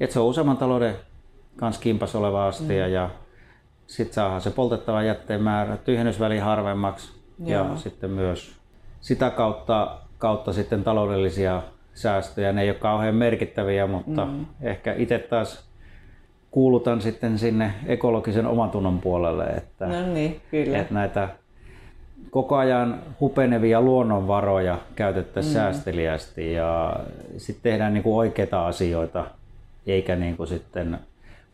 että 0.00 0.14
se 0.14 0.20
on 0.20 0.26
useamman 0.26 0.56
talouden 0.56 0.94
kanssa 1.56 1.82
kimpas 1.82 2.14
oleva 2.14 2.46
astia 2.46 2.86
mm. 2.86 2.92
ja 2.92 3.10
sitten 3.86 4.14
saadaan 4.14 4.40
se 4.40 4.50
poltettava 4.50 5.02
jätteen 5.02 5.42
määrä, 5.42 5.76
tyhjennysväli 5.76 6.38
harvemmaksi 6.38 7.12
Joo. 7.44 7.64
ja 7.64 7.76
sitten 7.76 8.10
myös 8.10 8.56
sitä 9.00 9.30
kautta, 9.30 9.98
kautta 10.18 10.52
sitten 10.52 10.84
taloudellisia 10.84 11.62
säästöjä. 11.94 12.52
Ne 12.52 12.62
ei 12.62 12.70
ole 12.70 12.78
kauhean 12.78 13.14
merkittäviä, 13.14 13.86
mutta 13.86 14.24
mm. 14.24 14.46
ehkä 14.62 14.94
itse 14.94 15.18
taas 15.18 15.69
kuulutan 16.50 17.02
sitten 17.02 17.38
sinne 17.38 17.74
ekologisen 17.86 18.46
omatunnon 18.46 19.00
puolelle, 19.00 19.44
että, 19.44 19.86
no 19.86 20.14
niin, 20.14 20.40
kyllä. 20.50 20.78
että 20.78 20.94
näitä 20.94 21.28
koko 22.30 22.56
ajan 22.56 23.02
hupenevia 23.20 23.80
luonnonvaroja 23.80 24.78
käytettäisiin 24.96 25.54
mm. 25.54 25.60
säästeliästi 25.60 26.52
ja 26.52 26.96
sitten 27.36 27.62
tehdään 27.62 27.94
niin 27.94 28.02
kuin 28.02 28.16
oikeita 28.16 28.66
asioita, 28.66 29.24
eikä 29.86 30.16
niin 30.16 30.36
kuin 30.36 30.46
sitten, 30.46 30.98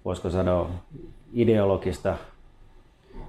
voisiko 0.05 0.31
sanoa, 0.31 0.71
ideologista, 1.35 2.17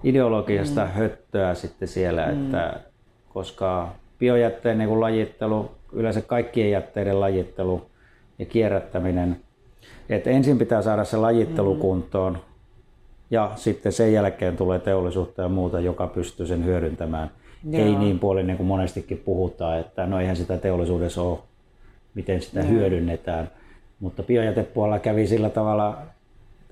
ideologista 0.03 0.85
mm. 0.85 0.91
höttöä 0.91 1.53
sitten 1.53 1.87
siellä, 1.87 2.25
mm. 2.25 2.45
että 2.45 2.79
koska 3.29 3.91
biojätteen 4.19 4.77
niin 4.77 4.89
kuin 4.89 5.01
lajittelu 5.01 5.71
yleensä 5.93 6.21
kaikkien 6.21 6.71
jätteiden 6.71 7.19
lajittelu 7.19 7.89
ja 8.39 8.45
kierrättäminen. 8.45 9.39
Et 10.09 10.27
ensin 10.27 10.57
pitää 10.57 10.81
saada 10.81 11.03
se 11.03 11.17
lajittelu 11.17 11.73
mm. 11.73 11.79
kuntoon 11.79 12.37
ja 13.31 13.51
sitten 13.55 13.91
sen 13.91 14.13
jälkeen 14.13 14.57
tulee 14.57 14.79
teollisuutta 14.79 15.41
ja 15.41 15.49
muuta, 15.49 15.79
joka 15.79 16.07
pystyy 16.07 16.47
sen 16.47 16.65
hyödyntämään. 16.65 17.31
Joo. 17.69 17.85
Ei 17.85 17.95
niin 17.95 18.19
puolin 18.19 18.47
niin 18.47 18.57
kuin 18.57 18.67
monestikin 18.67 19.17
puhutaan, 19.25 19.79
että 19.79 20.05
no 20.05 20.19
eihän 20.19 20.35
sitä 20.35 20.57
teollisuudessa 20.57 21.21
ole, 21.21 21.39
miten 22.15 22.41
sitä 22.41 22.59
Joo. 22.59 22.69
hyödynnetään. 22.69 23.49
Mutta 23.99 24.23
biojätepuolella 24.23 24.99
kävi 24.99 25.27
sillä 25.27 25.49
tavalla, 25.49 25.97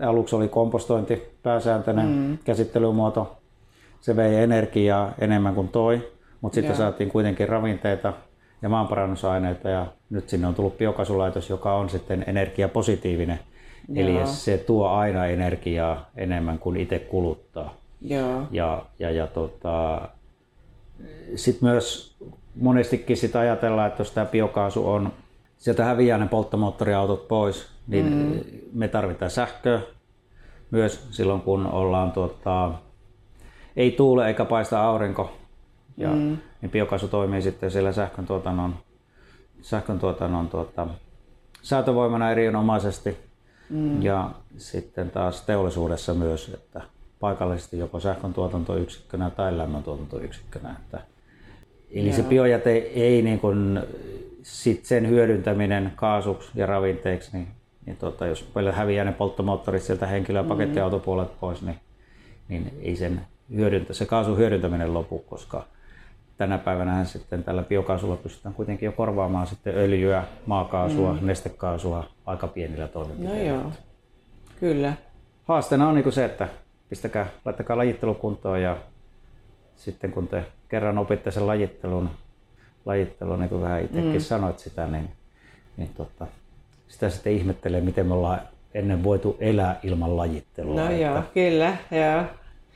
aluksi 0.01 0.36
oli 0.36 0.47
kompostointi 0.47 1.21
pääsääntöinen 1.43 2.08
mm. 2.08 2.38
käsittelymuoto. 2.45 3.38
Se 4.01 4.15
vei 4.15 4.36
energiaa 4.36 5.13
enemmän 5.19 5.56
kuin 5.56 5.67
toi, 5.67 6.12
mutta 6.41 6.56
sitten 6.56 6.75
saatiin 6.75 7.10
kuitenkin 7.10 7.49
ravinteita 7.49 8.13
ja 8.62 8.70
maanparannusaineita 8.70 9.70
ja 9.70 9.86
nyt 10.10 10.30
sinne 10.30 10.48
on 10.48 10.56
tullut 10.56 10.78
biokaasulaitos, 10.78 11.50
joka 11.50 11.74
on 11.74 11.89
sitten 11.89 12.24
energiapositiivinen. 12.28 13.39
Joo. 13.89 14.08
Eli 14.08 14.28
se 14.28 14.58
tuo 14.58 14.88
aina 14.88 15.26
energiaa 15.26 16.10
enemmän 16.15 16.60
kuin 16.60 16.78
itse 16.78 17.00
kuluttaa. 17.00 17.74
Joo. 18.02 18.41
Ja, 18.52 18.86
ja, 19.00 19.12
ja 19.12 19.28
tota, 19.28 20.02
sitten 21.36 21.70
myös 21.70 22.15
monestikin 22.56 23.18
sit 23.18 23.36
ajatellaan, 23.36 23.88
että 23.88 24.02
jos 24.02 24.12
tämä 24.12 24.26
biokaasu 24.26 24.89
on, 24.89 25.13
sieltä 25.58 25.86
häviää 25.86 26.18
ne 26.18 26.28
polttomoottoriautot 26.28 27.28
pois, 27.28 27.68
niin 27.88 28.06
mm. 28.06 28.39
me 28.74 28.88
tarvitaan 28.88 29.32
sähköä 29.32 29.82
myös 30.72 31.08
silloin, 31.12 31.41
kun 31.41 31.68
ollaan 31.68 32.12
tota, 32.12 32.72
ei 33.76 33.91
tuule 33.91 34.28
eikä 34.28 34.46
paista 34.46 34.84
aurinko, 34.84 35.32
ja, 35.98 36.10
mm. 36.10 36.38
niin 36.62 36.72
biokaasu 36.72 37.08
toimii 37.08 37.42
sitten 37.42 37.72
siellä 37.72 37.92
sähköntuotannon, 37.92 38.76
sähköntuotannon 39.62 40.50
tuota, 40.50 40.88
säätövoimana 41.62 42.32
erinomaisesti. 42.32 43.18
Mm. 43.70 44.02
Ja 44.02 44.32
sitten 44.58 45.12
taas 45.12 45.42
teollisuudessa 45.42 46.14
myös, 46.14 46.52
että 46.54 46.82
paikallisesti 47.20 47.80
joko 47.80 48.00
sähköntuotantoyksikkönä 48.00 49.30
tai 49.30 49.58
lämmöntuotantoyksikkönä. 49.58 50.76
Että, 50.80 51.00
eli 51.92 52.08
Joo. 52.08 52.16
se 52.16 52.24
biojäte 52.24 52.72
ei 52.78 53.22
niin 53.22 53.40
kuin, 53.40 53.80
sit 54.44 54.86
sen 54.86 55.10
hyödyntäminen 55.10 55.92
kaasuksi 55.96 56.52
ja 56.56 56.66
ravinteeksi, 56.66 57.30
niin, 57.34 57.48
niin 57.86 57.98
tota, 57.98 58.28
jos 58.28 58.44
paljon 58.44 58.76
häviää 58.76 59.06
ne 59.06 59.12
polttomoottorit 59.12 59.84
sieltä 59.84 60.08
henkilö- 60.08 60.40
ja 60.40 60.44
mm. 60.44 60.50
pakettiautopuolet 60.50 61.40
pois, 61.40 61.62
niin, 61.62 61.80
niin 62.48 62.74
ei 62.82 62.96
sen 62.96 63.22
hyödyntä, 63.56 63.94
se 63.94 64.06
kaasun 64.06 64.38
hyödyntäminen 64.38 64.94
lopu, 64.94 65.20
koska 65.20 65.66
tänä 66.38 66.58
päivänä 66.58 67.06
sitten 67.06 67.43
tällä 67.43 67.63
biokaasulla 67.63 68.15
pystytään 68.15 68.56
kuitenkin 68.56 68.86
jo 68.86 68.91
korvaamaan 68.91 69.48
sitten 69.48 69.76
öljyä, 69.76 70.24
maakaasua, 70.45 71.13
mm. 71.13 71.28
nestekaasua 71.28 72.08
aika 72.26 72.48
pienillä 72.48 72.88
toimenpiteillä. 72.88 73.54
No 73.54 73.62
joo, 73.62 73.71
kyllä. 74.60 74.93
Haasteena 75.48 75.89
on 75.89 75.95
niin 75.95 76.12
se, 76.12 76.26
että 76.26 76.48
pistäkää, 76.89 77.28
laittakaa 77.45 77.78
lajittelu 77.78 78.13
kuntoon 78.13 78.62
ja 78.62 78.78
sitten 79.76 80.12
kun 80.12 80.28
te 80.28 80.45
kerran 80.69 80.98
opitte 80.98 81.32
sen 81.32 81.48
lajittelun, 81.48 82.10
lajittelun 82.86 83.39
niin 83.39 83.50
kuin 83.50 83.62
vähän 83.62 83.84
itsekin 83.84 84.12
mm. 84.12 84.19
sanoit 84.19 84.60
sitä, 84.60 84.88
niin, 84.88 85.10
niin 85.78 85.89
tota, 85.98 86.28
sitä 86.88 87.10
sitten 87.10 87.34
ihmettelee, 87.34 87.82
miten 87.82 88.06
me 88.06 88.13
ollaan 88.13 88.41
ennen 88.74 89.04
voitu 89.04 89.38
elää 89.39 89.80
ilman 89.84 90.17
lajittelua. 90.17 90.76
No 90.76 90.89
että, 90.89 91.02
joo, 91.02 91.24
kyllä. 91.34 91.78
Joo. 91.91 92.24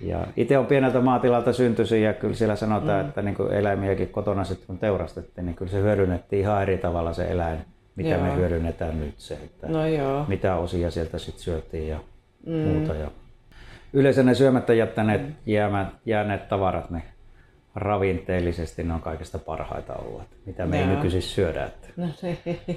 Ja 0.02 0.28
itse 0.38 0.58
on 0.58 0.66
pieneltä 0.66 1.02
maatilalta 1.02 1.54
syntyisin 1.54 2.04
ja 2.04 2.14
kyllä 2.14 2.36
siellä 2.36 2.56
sanotaan, 2.56 3.04
mm. 3.04 3.10
että 3.10 3.22
niin 3.22 3.36
kuin 3.36 3.54
eläimiäkin 3.54 4.08
kotona 4.08 4.44
sitten 4.44 4.68
kun 4.68 4.78
teurastettiin, 4.78 5.46
niin 5.46 5.56
kyllä 5.56 5.72
se 5.72 5.82
hyödynnettiin 5.82 6.42
ihan 6.42 6.62
eri 6.62 6.78
tavalla 6.78 7.14
se 7.14 7.32
eläin, 7.32 7.60
mitä 7.96 8.10
joo. 8.10 8.22
me 8.24 8.36
hyödynnetään 8.36 9.00
nyt 9.00 9.14
se, 9.18 9.34
että 9.34 9.68
no 9.68 9.88
joo. 9.88 10.26
mitä 10.28 10.56
osia 10.56 10.92
sieltä 10.92 11.18
sitten 11.18 11.44
syötiin 11.44 11.88
ja 11.88 12.00
mm. 12.46 12.54
muuta. 12.54 12.96
Ja 12.96 13.12
yleensä 13.94 14.24
ne 14.24 14.36
syömättä 14.36 14.74
jättäneet 14.74 15.22
mm. 15.22 15.34
jäämät, 15.46 15.88
jääneet 16.06 16.50
tavarat, 16.50 16.90
ne 16.90 17.04
ravinteellisesti 17.76 18.84
ne 18.84 18.94
on 18.94 19.02
kaikista 19.02 19.40
parhaita 19.40 19.94
ollut, 19.94 20.22
mitä 20.46 20.66
me 20.66 20.80
joo. 20.80 20.90
ei 20.90 20.96
nykyisin 20.96 21.22
syödä. 21.22 21.66
Että. 21.66 21.88
No, 21.98 22.08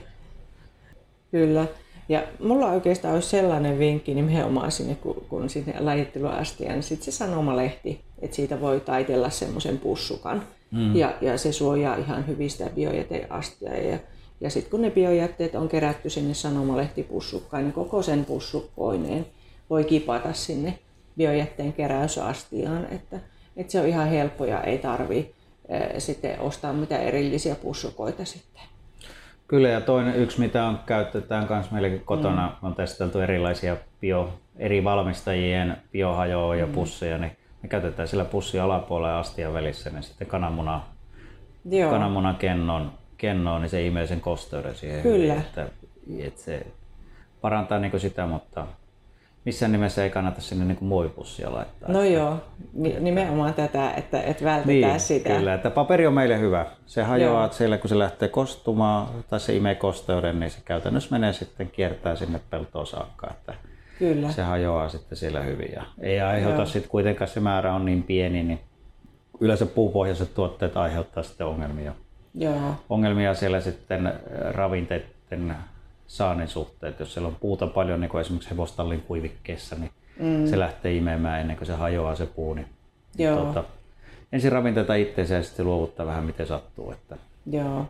Kyllä. 1.31 1.67
Ja 2.09 2.23
mulla 2.41 2.67
oikeastaan 2.67 3.15
olisi 3.15 3.29
sellainen 3.29 3.79
vinkki 3.79 4.15
nimenomaan 4.15 4.73
sinne, 4.73 4.95
kun, 4.95 5.25
kun 5.29 5.51
sinne 5.51 5.81
lajitteluastiaan, 5.81 6.75
niin 6.75 6.83
sitten 6.83 7.13
se 7.13 7.17
sanomalehti, 7.17 8.01
että 8.23 8.37
siitä 8.37 8.61
voi 8.61 8.81
taitella 8.81 9.31
semmoisen 9.31 9.79
pussukan. 9.79 10.43
Mm. 10.71 10.97
Ja, 10.97 11.15
ja 11.21 11.39
se 11.39 11.53
suojaa 11.53 11.97
ihan 11.97 12.27
hyvin 12.27 12.51
sitä 12.51 12.71
biojäteastia. 12.75 13.77
Ja, 13.77 13.99
ja 14.41 14.51
sitten 14.51 14.71
kun 14.71 14.83
ne 14.83 14.91
biojätteet 14.91 15.55
on 15.55 15.69
kerätty 15.69 16.11
sinne 16.11 16.35
sanomalehtipussukkaan, 16.35 17.63
niin 17.65 17.73
koko 17.73 18.03
sen 18.03 18.25
pussukkoineen 18.25 19.27
voi 19.71 19.85
kipata 19.85 20.33
sinne 20.33 20.79
biojätteen 21.17 21.73
keräysastiaan. 21.73 22.87
Että, 22.91 23.21
että 23.57 23.73
se 23.73 23.81
on 23.81 23.87
ihan 23.87 24.09
helppo 24.09 24.45
ja 24.45 24.63
ei 24.63 24.79
tarvi 24.79 25.35
sitten 25.99 26.41
ostaa 26.41 26.73
mitään 26.73 27.03
erillisiä 27.03 27.55
pussukoita 27.55 28.25
sitten. 28.25 28.63
Kyllä 29.53 29.69
ja 29.69 29.81
toinen 29.81 30.17
yksi 30.17 30.41
mitä 30.41 30.65
on 30.65 30.79
käytetään 30.87 31.47
myös 31.51 31.71
meilläkin 31.71 32.01
kotona 32.05 32.47
mm. 32.49 32.67
on 32.67 32.75
testeltu 32.75 33.21
erilaisia 33.21 33.77
bio, 34.01 34.39
eri 34.57 34.85
valmistajien 34.85 35.77
biohajoa 35.91 36.57
ja 36.57 36.67
mm. 36.67 36.73
pusseja, 36.73 37.19
niin 37.19 37.37
me 37.63 37.69
käytetään 37.69 38.09
sillä 38.09 38.25
pussi 38.25 38.61
alapuolella 38.61 39.09
ja 39.09 39.19
astian 39.19 39.55
välissä, 39.55 39.91
niin 39.91 40.03
sitten 40.03 40.27
kananmuna, 40.27 40.81
Joo. 41.71 41.91
kananmunan 41.91 42.37
kennon, 42.37 42.93
kennoon, 43.17 43.61
niin 43.61 43.71
se 43.71 43.87
imee 43.87 44.07
sen 44.07 44.21
kosteuden 44.21 44.75
siihen. 44.75 45.03
Kyllä. 45.03 45.35
Että, 45.35 45.67
että 46.19 46.41
se 46.41 46.67
parantaa 47.41 47.79
niin 47.79 48.01
sitä, 48.01 48.27
mutta 48.27 48.67
missään 49.45 49.73
nimessä 49.73 50.05
ei 50.05 50.11
kannata 50.11 50.41
sinne 50.41 50.65
niin 50.65 50.79
muovipussia 50.81 51.53
laittaa. 51.53 51.93
No 51.93 52.03
joo, 52.03 52.37
nimenomaan 53.01 53.55
tätä, 53.55 53.93
että, 53.93 54.23
että 54.23 54.45
vältetään 54.45 54.91
niin, 54.91 55.01
sitä. 55.01 55.37
Kyllä, 55.37 55.55
että 55.55 55.71
paperi 55.71 56.07
on 56.07 56.15
meille 56.15 56.39
hyvä. 56.39 56.67
Se 56.87 57.03
hajoaa 57.03 57.45
että 57.45 57.57
siellä, 57.57 57.79
kun 57.79 57.89
se 57.89 57.99
lähtee 57.99 58.29
kostumaan 58.29 59.09
tai 59.31 59.41
se 59.41 59.57
imee 59.57 59.75
kosteuden, 59.75 60.41
niin 60.41 60.51
se 60.51 60.59
käytännössä 60.65 61.11
menee 61.11 61.33
sitten 61.33 61.71
kiertää 61.71 62.17
sinne 62.17 62.41
peltoon 62.51 62.87
saakka. 62.87 63.31
Että 63.31 63.55
Kyllä. 63.99 64.33
Se 64.33 64.43
hajoaa 64.43 64.89
sitten 64.89 65.19
siellä 65.19 65.41
hyvin. 65.41 65.73
Ja 65.73 65.83
ei 66.01 66.21
aiheuta 66.21 66.67
sitten 66.67 66.91
kuitenkaan 66.91 67.29
se 67.29 67.41
määrä 67.41 67.75
on 67.75 67.85
niin 67.85 68.03
pieni, 68.03 68.43
niin 68.43 68.61
yleensä 69.41 69.67
puupohjaiset 69.67 70.35
tuotteet 70.35 70.77
aiheuttaa 70.77 71.23
sitten 71.23 71.47
ongelmia. 71.47 71.93
Joo. 72.35 72.75
Ongelmia 72.89 73.35
siellä 73.35 73.61
sitten 73.61 74.13
ravinteiden 74.51 75.57
saannin 76.13 76.49
suhteen. 76.49 76.95
Jos 76.99 77.13
siellä 77.13 77.29
on 77.29 77.37
puuta 77.41 77.67
paljon, 77.67 78.01
niin 78.01 78.09
kuin 78.09 78.21
esimerkiksi 78.21 78.51
hevostallin 78.51 79.01
kuivikkeessa, 79.01 79.77
niin 79.77 79.91
mm. 80.21 80.47
se 80.47 80.59
lähtee 80.59 80.95
imemään 80.95 81.41
ennen 81.41 81.57
kuin 81.57 81.67
se 81.67 81.73
hajoaa 81.73 82.15
se 82.17 82.27
puu. 82.27 82.55
Niin 82.55 82.67
Joo. 83.19 83.43
Tuota, 83.43 83.65
ensin 84.33 84.53
ravinteita 84.53 84.95
itseensä 84.95 85.35
ja 85.35 85.43
sitten 85.43 85.67
luovuttaa 85.67 86.07
vähän 86.07 86.25
miten 86.25 86.47
sattuu. 86.47 86.91
Että... 86.91 87.17
Joo. 87.53 87.87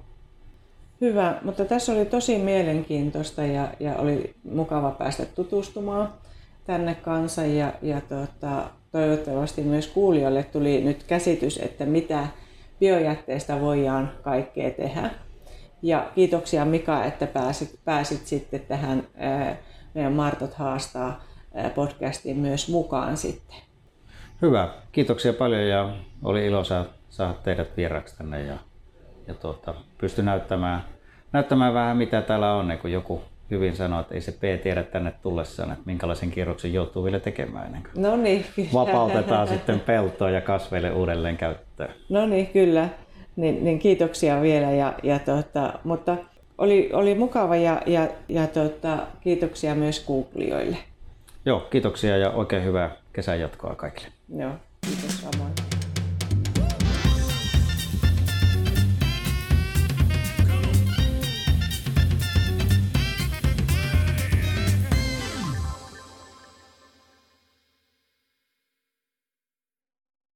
Hyvä, 1.00 1.38
mutta 1.42 1.64
tässä 1.64 1.92
oli 1.92 2.04
tosi 2.04 2.38
mielenkiintoista 2.38 3.42
ja, 3.42 3.68
ja 3.80 3.96
oli 3.96 4.35
mukava 4.44 4.90
päästä 4.90 5.26
tutustumaan 5.26 6.12
tänne 6.64 6.94
kanssa 6.94 7.42
ja, 7.46 7.72
ja 7.82 8.00
tuota, 8.00 8.70
toivottavasti 8.92 9.62
myös 9.62 9.87
kuulijoille 9.87 10.42
tuli 10.42 10.80
nyt 10.85 11.02
käsitys, 11.02 11.58
että 11.58 11.87
mitä 11.87 12.26
biojätteestä 12.80 13.61
voidaan 13.61 14.12
kaikkea 14.22 14.70
tehdä. 14.70 15.11
Ja 15.83 16.11
kiitoksia 16.14 16.64
Mika, 16.64 17.05
että 17.05 17.27
pääsit, 17.27 17.81
pääsit 17.85 18.27
sitten 18.27 18.61
tähän 18.61 19.07
ää, 19.16 19.57
meidän 19.95 20.12
Martot 20.12 20.55
haastaa 20.55 21.25
podcastiin 21.75 22.37
myös 22.37 22.68
mukaan 22.68 23.16
sitten. 23.16 23.57
Hyvä, 24.42 24.68
kiitoksia 24.92 25.33
paljon 25.33 25.68
ja 25.68 25.95
oli 26.23 26.47
ilo 26.47 26.64
saada 26.64 27.35
teidät 27.42 27.77
vieraksi 27.77 28.16
tänne 28.16 28.42
ja, 28.42 28.57
ja 29.27 29.35
tuota, 29.35 29.75
pysty 29.99 30.23
näyttämään, 30.23 30.85
näyttämään 31.33 31.75
vähän 31.75 31.97
mitä 31.97 32.23
täällä 32.23 32.55
on, 32.55 32.68
niin 32.68 32.79
kun 32.79 32.92
joku 32.92 33.23
hyvin 33.51 33.77
sanoi, 33.77 34.01
että 34.01 34.14
ei 34.14 34.21
se 34.21 34.33
P 34.33 34.62
tiedä 34.62 34.83
tänne 34.83 35.12
tullessaan, 35.23 35.73
että 35.73 35.83
minkälaisen 35.87 36.31
kierroksen 36.31 36.73
joutuu 36.73 37.05
vielä 37.05 37.21
tekemään 37.21 37.66
ennen 37.66 37.83
kuin 37.83 38.03
no 38.03 38.16
niin, 38.16 38.45
vapautetaan 38.75 39.49
sitten 39.49 39.81
peltoa 39.81 40.31
ja 40.31 40.40
kasveille 40.40 40.90
uudelleen 40.92 41.37
käyttöön. 41.37 41.95
No 42.09 42.27
niin, 42.27 42.47
kyllä. 42.47 42.88
Niin, 43.37 43.64
niin 43.64 43.79
kiitoksia 43.79 44.42
vielä, 44.42 44.71
ja, 44.71 44.95
ja 45.03 45.18
tota, 45.18 45.73
mutta 45.85 46.16
oli, 46.59 46.90
oli 46.92 47.14
mukava 47.14 47.57
ja, 47.57 47.83
ja, 47.87 48.09
ja 48.29 48.47
tota, 48.47 48.99
kiitoksia 49.21 49.75
myös 49.75 50.01
kuulijoille. 50.01 50.77
Joo, 51.45 51.61
kiitoksia 51.61 52.16
ja 52.16 52.31
oikein 52.31 52.64
hyvää 52.64 52.97
kesän 53.12 53.40
jatkoa 53.40 53.75
kaikille. 53.75 54.09
Joo. 54.38 54.53